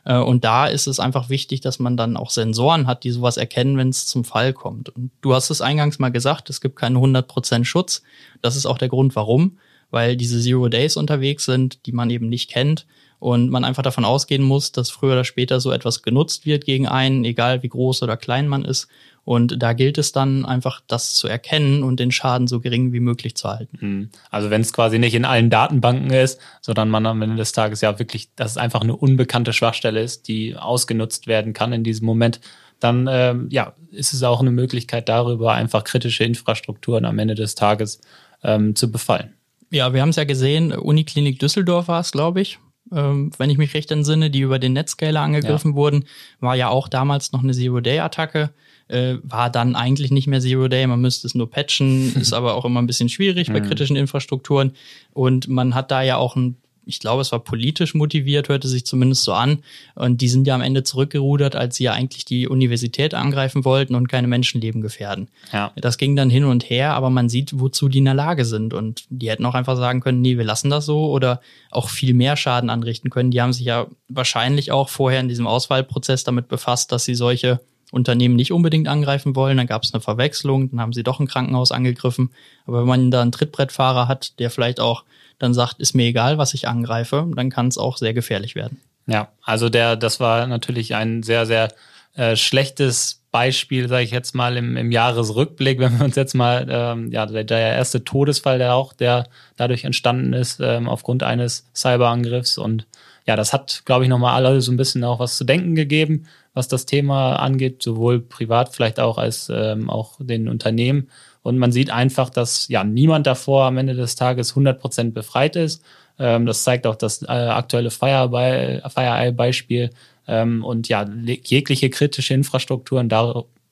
Äh, 0.05 0.17
und 0.17 0.43
da 0.43 0.67
ist 0.67 0.87
es 0.87 0.99
einfach 0.99 1.29
wichtig, 1.29 1.61
dass 1.61 1.79
man 1.79 1.97
dann 1.97 2.17
auch 2.17 2.29
Sensoren 2.29 2.87
hat, 2.87 3.03
die 3.03 3.11
sowas 3.11 3.37
erkennen, 3.37 3.77
wenn 3.77 3.89
es 3.89 4.05
zum 4.05 4.23
Fall 4.23 4.53
kommt. 4.53 4.89
Und 4.89 5.11
du 5.21 5.33
hast 5.33 5.49
es 5.49 5.61
eingangs 5.61 5.99
mal 5.99 6.09
gesagt, 6.09 6.49
es 6.49 6.61
gibt 6.61 6.75
keinen 6.75 6.97
100% 6.97 7.65
Schutz. 7.65 8.03
Das 8.41 8.55
ist 8.55 8.65
auch 8.65 8.77
der 8.77 8.89
Grund, 8.89 9.15
warum 9.15 9.57
weil 9.91 10.17
diese 10.17 10.39
Zero 10.41 10.67
Days 10.69 10.97
unterwegs 10.97 11.45
sind, 11.45 11.85
die 11.85 11.91
man 11.91 12.09
eben 12.09 12.29
nicht 12.29 12.49
kennt 12.49 12.85
und 13.19 13.49
man 13.49 13.63
einfach 13.63 13.83
davon 13.83 14.05
ausgehen 14.05 14.43
muss, 14.43 14.71
dass 14.71 14.89
früher 14.89 15.13
oder 15.13 15.23
später 15.23 15.59
so 15.59 15.71
etwas 15.71 16.03
genutzt 16.03 16.45
wird 16.45 16.65
gegen 16.65 16.87
einen, 16.87 17.25
egal 17.25 17.63
wie 17.63 17.69
groß 17.69 18.03
oder 18.03 18.17
klein 18.17 18.47
man 18.47 18.63
ist. 18.63 18.87
Und 19.23 19.61
da 19.61 19.73
gilt 19.73 19.97
es 19.97 20.13
dann 20.13 20.45
einfach, 20.45 20.81
das 20.87 21.15
zu 21.15 21.27
erkennen 21.27 21.83
und 21.83 21.99
den 21.99 22.11
Schaden 22.11 22.47
so 22.47 22.61
gering 22.61 22.93
wie 22.93 23.01
möglich 23.01 23.35
zu 23.35 23.49
halten. 23.49 23.77
Hm. 23.81 24.09
Also 24.29 24.49
wenn 24.49 24.61
es 24.61 24.71
quasi 24.71 24.99
nicht 24.99 25.15
in 25.15 25.25
allen 25.25 25.49
Datenbanken 25.49 26.11
ist, 26.11 26.39
sondern 26.61 26.89
man 26.89 27.05
am 27.05 27.21
Ende 27.21 27.35
des 27.35 27.51
Tages 27.51 27.81
ja 27.81 27.99
wirklich, 27.99 28.29
dass 28.35 28.51
es 28.51 28.57
einfach 28.57 28.81
eine 28.81 28.95
unbekannte 28.95 29.51
Schwachstelle 29.51 30.01
ist, 30.01 30.29
die 30.29 30.55
ausgenutzt 30.55 31.27
werden 31.27 31.51
kann 31.51 31.73
in 31.73 31.83
diesem 31.83 32.05
Moment, 32.05 32.39
dann 32.79 33.07
ähm, 33.09 33.47
ja, 33.51 33.73
ist 33.91 34.13
es 34.13 34.23
auch 34.23 34.39
eine 34.39 34.51
Möglichkeit 34.51 35.09
darüber, 35.09 35.53
einfach 35.53 35.83
kritische 35.83 36.23
Infrastrukturen 36.23 37.03
am 37.03 37.19
Ende 37.19 37.35
des 37.35 37.55
Tages 37.55 37.99
ähm, 38.43 38.75
zu 38.75 38.91
befallen. 38.91 39.36
Ja, 39.69 39.93
wir 39.93 40.01
haben 40.01 40.09
es 40.09 40.15
ja 40.15 40.23
gesehen, 40.23 40.71
Uniklinik 40.71 41.39
Düsseldorf 41.39 41.87
war 41.87 41.99
es, 41.99 42.11
glaube 42.11 42.41
ich, 42.41 42.59
ähm, 42.91 43.31
wenn 43.37 43.49
ich 43.49 43.57
mich 43.57 43.73
recht 43.73 43.91
entsinne, 43.91 44.29
die 44.29 44.41
über 44.41 44.59
den 44.59 44.73
Netscaler 44.73 45.21
angegriffen 45.21 45.71
ja. 45.71 45.75
wurden, 45.75 46.05
war 46.39 46.55
ja 46.55 46.69
auch 46.69 46.87
damals 46.87 47.31
noch 47.31 47.43
eine 47.43 47.53
Zero-Day-Attacke. 47.53 48.51
Äh, 48.87 49.17
war 49.23 49.49
dann 49.49 49.75
eigentlich 49.75 50.11
nicht 50.11 50.27
mehr 50.27 50.39
Zero 50.39 50.69
Day, 50.69 50.87
man 50.87 51.01
müsste 51.01 51.27
es 51.27 51.35
nur 51.35 51.49
patchen, 51.49 52.15
ist 52.21 52.31
aber 52.31 52.55
auch 52.55 52.63
immer 52.63 52.81
ein 52.81 52.87
bisschen 52.87 53.09
schwierig 53.09 53.51
bei 53.51 53.59
kritischen 53.59 53.97
Infrastrukturen. 53.97 54.71
Und 55.11 55.49
man 55.49 55.75
hat 55.75 55.91
da 55.91 56.01
ja 56.01 56.15
auch 56.15 56.37
ein 56.37 56.55
ich 56.87 56.99
glaube, 56.99 57.21
es 57.21 57.31
war 57.31 57.39
politisch 57.39 57.93
motiviert, 57.93 58.49
hörte 58.49 58.67
sich 58.67 58.85
zumindest 58.85 59.23
so 59.23 59.33
an. 59.33 59.59
Und 59.95 60.21
die 60.21 60.29
sind 60.29 60.47
ja 60.47 60.55
am 60.55 60.61
Ende 60.61 60.83
zurückgerudert, 60.83 61.55
als 61.55 61.75
sie 61.75 61.85
ja 61.85 61.93
eigentlich 61.93 62.25
die 62.25 62.47
Universität 62.47 63.13
angreifen 63.13 63.65
wollten 63.65 63.95
und 63.95 64.07
keine 64.07 64.27
Menschenleben 64.27 64.81
gefährden. 64.81 65.27
Ja. 65.51 65.71
Das 65.75 65.97
ging 65.97 66.15
dann 66.15 66.29
hin 66.29 66.45
und 66.45 66.69
her, 66.69 66.93
aber 66.93 67.09
man 67.09 67.29
sieht, 67.29 67.59
wozu 67.59 67.89
die 67.89 67.99
in 67.99 68.05
der 68.05 68.13
Lage 68.13 68.45
sind. 68.45 68.73
Und 68.73 69.05
die 69.09 69.29
hätten 69.29 69.45
auch 69.45 69.55
einfach 69.55 69.77
sagen 69.77 69.99
können, 69.99 70.21
nee, 70.21 70.37
wir 70.37 70.45
lassen 70.45 70.69
das 70.69 70.85
so 70.85 71.11
oder 71.11 71.41
auch 71.69 71.89
viel 71.89 72.13
mehr 72.13 72.37
Schaden 72.37 72.69
anrichten 72.69 73.09
können. 73.09 73.31
Die 73.31 73.41
haben 73.41 73.53
sich 73.53 73.65
ja 73.65 73.87
wahrscheinlich 74.07 74.71
auch 74.71 74.89
vorher 74.89 75.19
in 75.19 75.29
diesem 75.29 75.47
Auswahlprozess 75.47 76.23
damit 76.23 76.47
befasst, 76.47 76.91
dass 76.91 77.05
sie 77.05 77.15
solche 77.15 77.59
Unternehmen 77.91 78.35
nicht 78.35 78.51
unbedingt 78.51 78.87
angreifen 78.87 79.35
wollen. 79.35 79.57
Dann 79.57 79.67
gab 79.67 79.83
es 79.83 79.93
eine 79.93 80.01
Verwechslung, 80.01 80.69
dann 80.71 80.81
haben 80.81 80.93
sie 80.93 81.03
doch 81.03 81.19
ein 81.19 81.27
Krankenhaus 81.27 81.71
angegriffen. 81.71 82.31
Aber 82.65 82.81
wenn 82.81 82.87
man 82.87 83.11
da 83.11 83.21
einen 83.21 83.31
Trittbrettfahrer 83.31 84.07
hat, 84.07 84.39
der 84.39 84.49
vielleicht 84.49 84.79
auch 84.79 85.03
dann 85.39 85.53
sagt, 85.53 85.79
ist 85.79 85.93
mir 85.93 86.05
egal, 86.07 86.37
was 86.37 86.53
ich 86.53 86.67
angreife, 86.67 87.27
dann 87.35 87.49
kann 87.49 87.67
es 87.67 87.77
auch 87.77 87.97
sehr 87.97 88.13
gefährlich 88.13 88.55
werden. 88.55 88.79
Ja, 89.07 89.29
also 89.41 89.69
der, 89.69 89.95
das 89.95 90.19
war 90.19 90.47
natürlich 90.47 90.95
ein 90.95 91.23
sehr, 91.23 91.45
sehr 91.45 91.69
äh, 92.15 92.35
schlechtes 92.35 93.21
Beispiel, 93.31 93.87
sage 93.87 94.03
ich 94.03 94.11
jetzt 94.11 94.33
mal, 94.33 94.57
im, 94.57 94.75
im 94.75 94.91
Jahresrückblick, 94.91 95.79
wenn 95.79 95.97
wir 95.97 96.05
uns 96.05 96.15
jetzt 96.15 96.33
mal, 96.33 96.67
ähm, 96.69 97.11
ja, 97.11 97.25
der, 97.25 97.59
erste 97.59 98.03
Todesfall, 98.03 98.57
der 98.57 98.73
auch, 98.75 98.93
der 98.93 99.27
dadurch 99.55 99.83
entstanden 99.83 100.33
ist, 100.33 100.59
ähm, 100.59 100.89
aufgrund 100.89 101.23
eines 101.23 101.67
Cyberangriffs. 101.73 102.57
Und 102.57 102.85
ja, 103.27 103.35
das 103.35 103.51
hat, 103.53 103.83
glaube 103.85 104.05
ich, 104.05 104.09
nochmal 104.09 104.35
alle 104.35 104.61
so 104.61 104.71
ein 104.71 104.77
bisschen 104.77 105.03
auch 105.03 105.19
was 105.19 105.35
zu 105.37 105.43
denken 105.43 105.75
gegeben, 105.75 106.27
was 106.53 106.69
das 106.69 106.85
Thema 106.85 107.35
angeht, 107.35 107.83
sowohl 107.83 108.21
privat 108.21 108.73
vielleicht 108.73 109.01
auch 109.01 109.17
als 109.17 109.51
ähm, 109.53 109.89
auch 109.89 110.13
den 110.19 110.47
Unternehmen. 110.47 111.09
Und 111.43 111.57
man 111.57 111.73
sieht 111.73 111.89
einfach, 111.91 112.29
dass 112.29 112.69
ja 112.69 112.85
niemand 112.85 113.27
davor 113.27 113.65
am 113.65 113.77
Ende 113.77 113.95
des 113.95 114.15
Tages 114.15 114.55
100% 114.55 115.11
befreit 115.11 115.57
ist. 115.57 115.83
Ähm, 116.17 116.45
das 116.45 116.63
zeigt 116.63 116.87
auch 116.87 116.95
das 116.95 117.21
äh, 117.23 117.27
aktuelle 117.27 117.91
Fire-Eye-Beispiel. 117.91 119.89
Ähm, 120.27 120.63
und 120.63 120.87
ja, 120.87 121.05
jegliche 121.43 121.89
kritische 121.89 122.33
Infrastrukturen, 122.33 123.09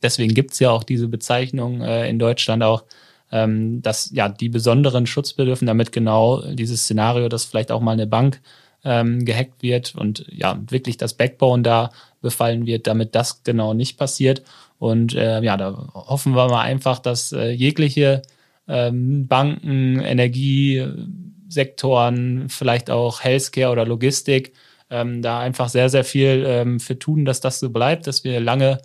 deswegen 0.04 0.34
gibt's 0.34 0.60
ja 0.60 0.72
auch 0.72 0.84
diese 0.84 1.08
Bezeichnung 1.08 1.82
äh, 1.82 2.10
in 2.10 2.20
Deutschland 2.20 2.62
auch, 2.62 2.84
ähm, 3.32 3.82
dass 3.82 4.12
ja 4.13 4.28
die 4.30 4.50
besonderen 4.50 5.08
Schutz 5.08 5.32
bedürfen, 5.34 5.65
damit 5.65 5.94
genau 5.94 6.41
dieses 6.54 6.82
Szenario, 6.84 7.30
dass 7.30 7.46
vielleicht 7.46 7.72
auch 7.72 7.82
mal 7.82 7.94
eine 7.94 8.08
Bank 8.08 8.41
ähm, 8.86 9.26
gehackt 9.26 9.62
wird 9.62 9.93
und 9.95 10.26
ja, 10.32 10.58
wirklich 10.69 10.95
das 10.98 11.15
Backbone 11.15 11.63
da 11.63 11.91
befallen 12.21 12.65
wird, 12.65 12.88
damit 12.88 13.13
das 13.15 13.43
genau 13.43 13.74
nicht 13.74 13.98
passiert. 13.98 14.43
Und 14.80 15.13
äh, 15.15 15.41
ja, 15.41 15.58
da 15.58 15.89
hoffen 15.93 16.34
wir 16.36 16.48
mal 16.48 16.62
einfach, 16.62 17.00
dass 17.00 17.34
äh, 17.34 17.50
jegliche 17.50 18.21
ähm, 18.67 19.28
Banken, 19.28 20.00
Energiesektoren, 20.00 22.50
vielleicht 22.50 22.89
auch 22.89 23.24
Healthcare 23.24 23.71
oder 23.71 23.86
Logistik 23.86 24.54
ähm, 24.89 25.21
da 25.21 25.39
einfach 25.39 25.69
sehr, 25.69 25.89
sehr 25.89 26.04
viel 26.04 26.43
ähm, 26.48 26.80
für 26.80 26.98
tun, 27.00 27.26
dass 27.26 27.41
das 27.41 27.60
so 27.60 27.69
bleibt, 27.69 28.08
dass 28.08 28.24
wir 28.24 28.39
lange 28.39 28.80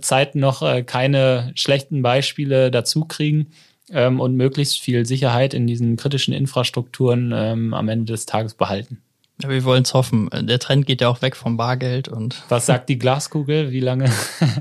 Zeit 0.00 0.34
noch 0.34 0.62
äh, 0.62 0.82
keine 0.82 1.52
schlechten 1.54 2.02
Beispiele 2.02 2.70
dazu 2.70 3.04
kriegen 3.04 3.48
ähm, 3.90 4.20
und 4.20 4.36
möglichst 4.36 4.80
viel 4.80 5.06
Sicherheit 5.06 5.54
in 5.54 5.66
diesen 5.66 5.96
kritischen 5.96 6.34
Infrastrukturen 6.34 7.32
ähm, 7.34 7.74
am 7.74 7.88
Ende 7.88 8.12
des 8.12 8.26
Tages 8.26 8.54
behalten. 8.54 9.03
Ja, 9.42 9.48
wir 9.48 9.64
wollen 9.64 9.82
es 9.82 9.94
hoffen. 9.94 10.30
Der 10.32 10.60
Trend 10.60 10.86
geht 10.86 11.00
ja 11.00 11.08
auch 11.08 11.20
weg 11.20 11.34
vom 11.34 11.56
Bargeld 11.56 12.06
und. 12.06 12.44
Was 12.48 12.66
sagt 12.66 12.88
die 12.88 12.98
Glaskugel? 12.98 13.72
Wie 13.72 13.80
lange? 13.80 14.08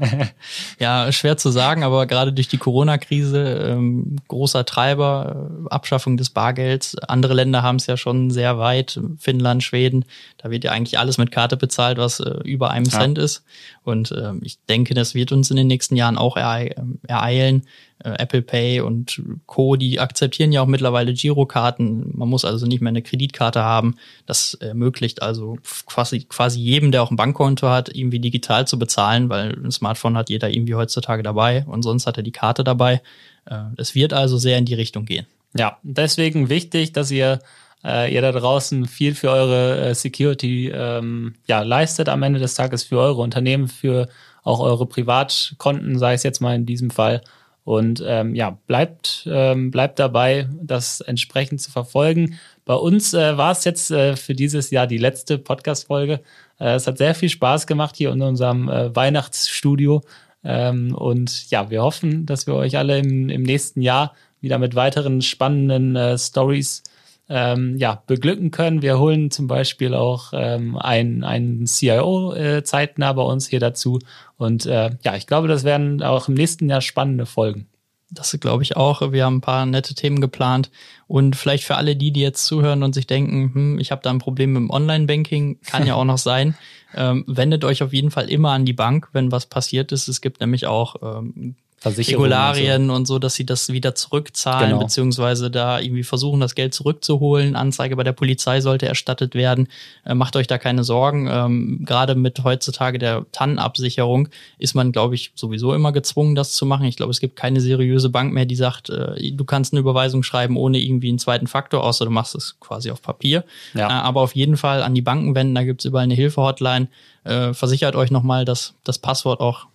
ja, 0.79 1.11
schwer 1.11 1.37
zu 1.37 1.51
sagen, 1.51 1.83
aber 1.83 2.07
gerade 2.07 2.33
durch 2.33 2.47
die 2.47 2.57
Corona-Krise 2.57 3.67
ähm, 3.69 4.15
großer 4.27 4.65
Treiber, 4.65 5.51
äh, 5.65 5.69
Abschaffung 5.69 6.17
des 6.17 6.31
Bargelds. 6.31 6.97
Andere 6.97 7.35
Länder 7.35 7.61
haben 7.61 7.75
es 7.75 7.85
ja 7.85 7.97
schon 7.97 8.31
sehr 8.31 8.57
weit, 8.57 8.99
Finnland, 9.19 9.61
Schweden. 9.61 10.05
Da 10.37 10.49
wird 10.49 10.63
ja 10.63 10.71
eigentlich 10.71 10.97
alles 10.97 11.19
mit 11.19 11.31
Karte 11.31 11.55
bezahlt, 11.55 11.99
was 11.99 12.19
äh, 12.19 12.31
über 12.43 12.71
einem 12.71 12.85
ja. 12.85 12.99
Cent 12.99 13.19
ist. 13.19 13.43
Und 13.83 14.11
ähm, 14.17 14.41
ich 14.43 14.57
denke, 14.67 14.95
das 14.95 15.13
wird 15.13 15.31
uns 15.31 15.51
in 15.51 15.57
den 15.57 15.67
nächsten 15.67 15.95
Jahren 15.95 16.17
auch 16.17 16.35
ereilen 16.35 17.61
äh, 17.61 17.63
Apple 18.03 18.41
Pay 18.41 18.81
und 18.81 19.21
Co., 19.45 19.75
die 19.75 19.99
akzeptieren 19.99 20.51
ja 20.51 20.61
auch 20.61 20.67
mittlerweile 20.67 21.13
Girokarten. 21.13 22.11
Man 22.13 22.29
muss 22.29 22.45
also 22.45 22.65
nicht 22.65 22.81
mehr 22.81 22.89
eine 22.89 23.01
Kreditkarte 23.01 23.63
haben. 23.63 23.95
Das 24.25 24.53
ermöglicht 24.55 25.21
also 25.21 25.57
quasi, 25.85 26.21
quasi 26.21 26.59
jedem, 26.59 26.91
der 26.91 27.03
auch 27.03 27.11
ein 27.11 27.15
Bankkonto 27.15 27.69
hat, 27.69 27.95
irgendwie 27.95 28.19
digital 28.19 28.67
zu 28.67 28.77
bezahlen, 28.77 29.29
weil 29.29 29.53
ein 29.53 29.71
Smartphone 29.71 30.17
hat 30.17 30.29
jeder 30.29 30.49
irgendwie 30.49 30.75
heutzutage 30.75 31.23
dabei 31.23 31.65
und 31.67 31.83
sonst 31.83 32.05
hat 32.07 32.17
er 32.17 32.23
die 32.23 32.31
Karte 32.31 32.63
dabei. 32.63 33.01
Äh, 33.45 33.59
es 33.77 33.95
wird 33.95 34.13
also 34.13 34.37
sehr 34.37 34.57
in 34.57 34.65
die 34.65 34.75
Richtung 34.75 35.05
gehen. 35.05 35.25
Ja, 35.55 35.77
deswegen 35.83 36.49
wichtig, 36.49 36.93
dass 36.93 37.11
ihr 37.11 37.39
äh, 37.83 38.13
ihr 38.13 38.21
da 38.21 38.31
draußen 38.31 38.85
viel 38.85 39.13
für 39.13 39.29
eure 39.29 39.89
äh, 39.89 39.95
Security 39.95 40.69
ähm, 40.69 41.35
ja, 41.47 41.61
leistet 41.61 42.09
am 42.09 42.23
Ende 42.23 42.39
des 42.39 42.55
Tages 42.55 42.83
für 42.83 42.97
eure 42.97 43.21
Unternehmen, 43.21 43.67
für 43.67 44.07
auch 44.43 44.59
eure 44.59 44.85
Privatkonten, 44.85 45.97
sei 45.99 46.13
es 46.13 46.23
jetzt 46.23 46.41
mal 46.41 46.55
in 46.55 46.65
diesem 46.65 46.89
Fall. 46.89 47.21
Und 47.63 48.03
ähm, 48.05 48.35
ja, 48.35 48.57
bleibt, 48.67 49.27
ähm, 49.31 49.71
bleibt 49.71 49.97
dabei, 49.99 50.49
das 50.61 50.99
entsprechend 50.99 51.61
zu 51.61 51.71
verfolgen. 51.71 52.37
Bei 52.65 52.73
uns 52.73 53.13
äh, 53.13 53.37
war 53.37 53.51
es 53.51 53.63
jetzt 53.63 53.89
äh, 53.91 54.15
für 54.17 54.33
dieses 54.33 54.69
Jahr 54.69 54.85
die 54.85 54.97
letzte 54.97 55.37
Podcast-Folge. 55.37 56.19
Äh, 56.59 56.75
es 56.75 56.87
hat 56.87 56.97
sehr 56.97 57.15
viel 57.15 57.29
Spaß 57.29 57.65
gemacht 57.65 57.95
hier 57.95 58.11
in 58.11 58.21
unserem 58.21 58.69
äh, 58.69 58.93
Weihnachtsstudio. 58.93 60.01
Ähm, 60.43 60.93
und 60.93 61.49
ja, 61.51 61.69
wir 61.69 61.83
hoffen, 61.83 62.25
dass 62.25 62.47
wir 62.47 62.55
euch 62.55 62.77
alle 62.77 62.99
im, 62.99 63.29
im 63.29 63.43
nächsten 63.43 63.81
Jahr 63.81 64.13
wieder 64.41 64.57
mit 64.57 64.75
weiteren 64.75 65.21
spannenden 65.21 65.95
äh, 65.95 66.17
Stories 66.17 66.83
ähm, 67.29 67.77
ja, 67.77 68.03
beglücken 68.05 68.51
können. 68.51 68.81
Wir 68.81 68.99
holen 68.99 69.31
zum 69.31 69.47
Beispiel 69.47 69.93
auch 69.93 70.33
ähm, 70.33 70.77
einen, 70.77 71.23
einen 71.23 71.65
CIO 71.65 72.33
äh, 72.33 72.63
zeitnah 72.63 73.13
bei 73.13 73.23
uns 73.23 73.47
hier 73.47 73.59
dazu. 73.59 73.99
Und 74.37 74.65
äh, 74.65 74.91
ja, 75.03 75.15
ich 75.15 75.27
glaube, 75.27 75.47
das 75.47 75.63
werden 75.63 76.01
auch 76.03 76.27
im 76.27 76.33
nächsten 76.33 76.69
Jahr 76.69 76.81
spannende 76.81 77.25
Folgen. 77.25 77.67
Das 78.11 78.37
glaube 78.39 78.61
ich 78.61 78.77
auch. 78.77 79.11
Wir 79.11 79.25
haben 79.25 79.37
ein 79.37 79.41
paar 79.41 79.65
nette 79.65 79.95
Themen 79.95 80.21
geplant. 80.21 80.69
Und 81.07 81.35
vielleicht 81.35 81.63
für 81.63 81.75
alle 81.75 81.95
die, 81.95 82.11
die 82.11 82.21
jetzt 82.21 82.45
zuhören 82.45 82.83
und 82.83 82.93
sich 82.93 83.07
denken, 83.07 83.51
hm, 83.53 83.79
ich 83.79 83.91
habe 83.91 84.01
da 84.03 84.11
ein 84.11 84.19
Problem 84.19 84.53
mit 84.53 84.61
dem 84.61 84.69
Online-Banking, 84.69 85.61
kann 85.65 85.87
ja 85.87 85.95
auch 85.95 86.05
noch 86.05 86.17
sein. 86.17 86.55
Ähm, 86.95 87.23
wendet 87.25 87.65
euch 87.65 87.81
auf 87.81 87.91
jeden 87.91 88.11
Fall 88.11 88.29
immer 88.29 88.51
an 88.51 88.65
die 88.65 88.73
Bank, 88.73 89.09
wenn 89.13 89.31
was 89.31 89.47
passiert 89.47 89.91
ist. 89.91 90.07
Es 90.07 90.21
gibt 90.21 90.39
nämlich 90.41 90.67
auch 90.67 90.97
ähm, 91.01 91.55
Regularien 91.85 92.83
und 92.83 92.87
so. 92.89 92.95
und 92.95 93.05
so, 93.05 93.19
dass 93.19 93.35
sie 93.35 93.45
das 93.45 93.69
wieder 93.69 93.95
zurückzahlen, 93.95 94.71
genau. 94.71 94.83
beziehungsweise 94.83 95.51
da 95.51 95.79
irgendwie 95.79 96.03
versuchen, 96.03 96.39
das 96.39 96.55
Geld 96.55 96.73
zurückzuholen. 96.73 97.55
Anzeige 97.55 97.95
bei 97.95 98.03
der 98.03 98.13
Polizei 98.13 98.61
sollte 98.61 98.87
erstattet 98.87 99.35
werden. 99.35 99.67
Äh, 100.05 100.15
macht 100.15 100.35
euch 100.35 100.47
da 100.47 100.57
keine 100.57 100.83
Sorgen. 100.83 101.27
Ähm, 101.29 101.81
Gerade 101.85 102.15
mit 102.15 102.43
heutzutage 102.43 102.99
der 102.99 103.25
TAN-Absicherung 103.31 104.29
ist 104.57 104.73
man, 104.73 104.91
glaube 104.91 105.15
ich, 105.15 105.31
sowieso 105.35 105.73
immer 105.73 105.91
gezwungen, 105.91 106.35
das 106.35 106.53
zu 106.53 106.65
machen. 106.65 106.85
Ich 106.85 106.97
glaube, 106.97 107.11
es 107.11 107.19
gibt 107.19 107.35
keine 107.35 107.61
seriöse 107.61 108.09
Bank 108.09 108.33
mehr, 108.33 108.45
die 108.45 108.55
sagt, 108.55 108.89
äh, 108.89 109.31
du 109.31 109.45
kannst 109.45 109.73
eine 109.73 109.79
Überweisung 109.79 110.23
schreiben 110.23 110.57
ohne 110.57 110.79
irgendwie 110.79 111.09
einen 111.09 111.19
zweiten 111.19 111.47
Faktor, 111.47 111.83
außer 111.83 112.05
du 112.05 112.11
machst 112.11 112.35
es 112.35 112.57
quasi 112.59 112.91
auf 112.91 113.01
Papier. 113.01 113.43
Ja. 113.73 113.89
Äh, 113.89 113.91
aber 113.91 114.21
auf 114.21 114.35
jeden 114.35 114.57
Fall 114.57 114.83
an 114.83 114.95
die 114.95 115.01
Banken 115.01 115.35
wenden, 115.35 115.55
da 115.55 115.63
gibt's 115.63 115.85
überall 115.85 116.03
eine 116.03 116.15
Hilfe-Hotline. 116.15 116.87
Äh, 117.23 117.53
versichert 117.53 117.95
euch 117.95 118.11
nochmal, 118.11 118.45
dass 118.45 118.73
das 118.83 118.97
Passwort 118.97 119.39
auch 119.39 119.67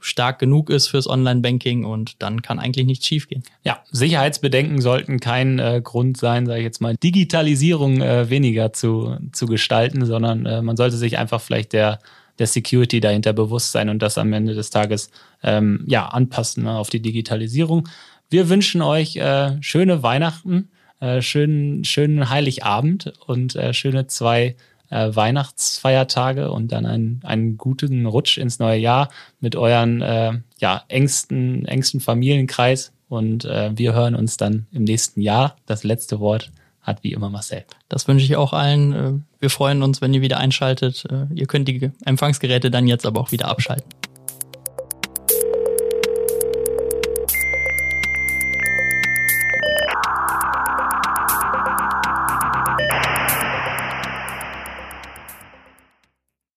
stark 0.00 0.38
genug 0.38 0.70
ist 0.70 0.88
fürs 0.88 1.08
Online-Banking 1.08 1.84
und 1.84 2.22
dann 2.22 2.42
kann 2.42 2.58
eigentlich 2.58 2.86
nichts 2.86 3.06
schiefgehen. 3.06 3.42
Ja, 3.64 3.82
Sicherheitsbedenken 3.90 4.80
sollten 4.80 5.20
kein 5.20 5.58
äh, 5.58 5.80
Grund 5.82 6.16
sein, 6.16 6.46
sage 6.46 6.60
ich 6.60 6.64
jetzt 6.64 6.80
mal, 6.80 6.96
Digitalisierung 6.96 8.00
äh, 8.00 8.28
weniger 8.28 8.72
zu, 8.72 9.16
zu 9.32 9.46
gestalten, 9.46 10.04
sondern 10.04 10.46
äh, 10.46 10.62
man 10.62 10.76
sollte 10.76 10.96
sich 10.96 11.18
einfach 11.18 11.40
vielleicht 11.40 11.72
der, 11.72 12.00
der 12.38 12.46
Security 12.46 13.00
dahinter 13.00 13.32
bewusst 13.32 13.72
sein 13.72 13.88
und 13.88 14.02
das 14.02 14.18
am 14.18 14.32
Ende 14.32 14.54
des 14.54 14.70
Tages 14.70 15.10
ähm, 15.42 15.84
ja, 15.86 16.06
anpassen 16.06 16.64
ne, 16.64 16.76
auf 16.76 16.90
die 16.90 17.00
Digitalisierung. 17.00 17.88
Wir 18.28 18.48
wünschen 18.48 18.82
euch 18.82 19.16
äh, 19.16 19.56
schöne 19.62 20.02
Weihnachten, 20.02 20.70
äh, 21.00 21.22
schönen, 21.22 21.84
schönen 21.84 22.30
Heiligabend 22.30 23.12
und 23.26 23.56
äh, 23.56 23.74
schöne 23.74 24.06
zwei 24.06 24.56
äh, 24.92 25.16
Weihnachtsfeiertage 25.16 26.52
und 26.52 26.70
dann 26.70 26.86
einen, 26.86 27.20
einen 27.24 27.56
guten 27.56 28.06
Rutsch 28.06 28.38
ins 28.38 28.58
neue 28.58 28.78
Jahr 28.78 29.08
mit 29.40 29.56
euren 29.56 30.02
äh, 30.02 30.32
ja, 30.58 30.84
engsten, 30.88 31.64
engsten 31.64 32.00
Familienkreis. 32.00 32.92
Und 33.08 33.44
äh, 33.44 33.70
wir 33.74 33.94
hören 33.94 34.14
uns 34.14 34.36
dann 34.36 34.66
im 34.72 34.84
nächsten 34.84 35.20
Jahr. 35.20 35.56
Das 35.66 35.84
letzte 35.84 36.20
Wort 36.20 36.50
hat 36.82 37.02
wie 37.04 37.12
immer 37.12 37.30
Marcel. 37.30 37.64
Das 37.88 38.08
wünsche 38.08 38.24
ich 38.24 38.36
auch 38.36 38.52
allen. 38.52 38.92
Äh, 38.92 39.12
wir 39.40 39.50
freuen 39.50 39.82
uns, 39.82 40.00
wenn 40.00 40.14
ihr 40.14 40.22
wieder 40.22 40.38
einschaltet. 40.38 41.04
Äh, 41.10 41.26
ihr 41.34 41.46
könnt 41.46 41.68
die 41.68 41.90
Empfangsgeräte 42.04 42.70
dann 42.70 42.86
jetzt 42.86 43.06
aber 43.06 43.20
auch 43.20 43.32
wieder 43.32 43.48
abschalten. 43.48 43.88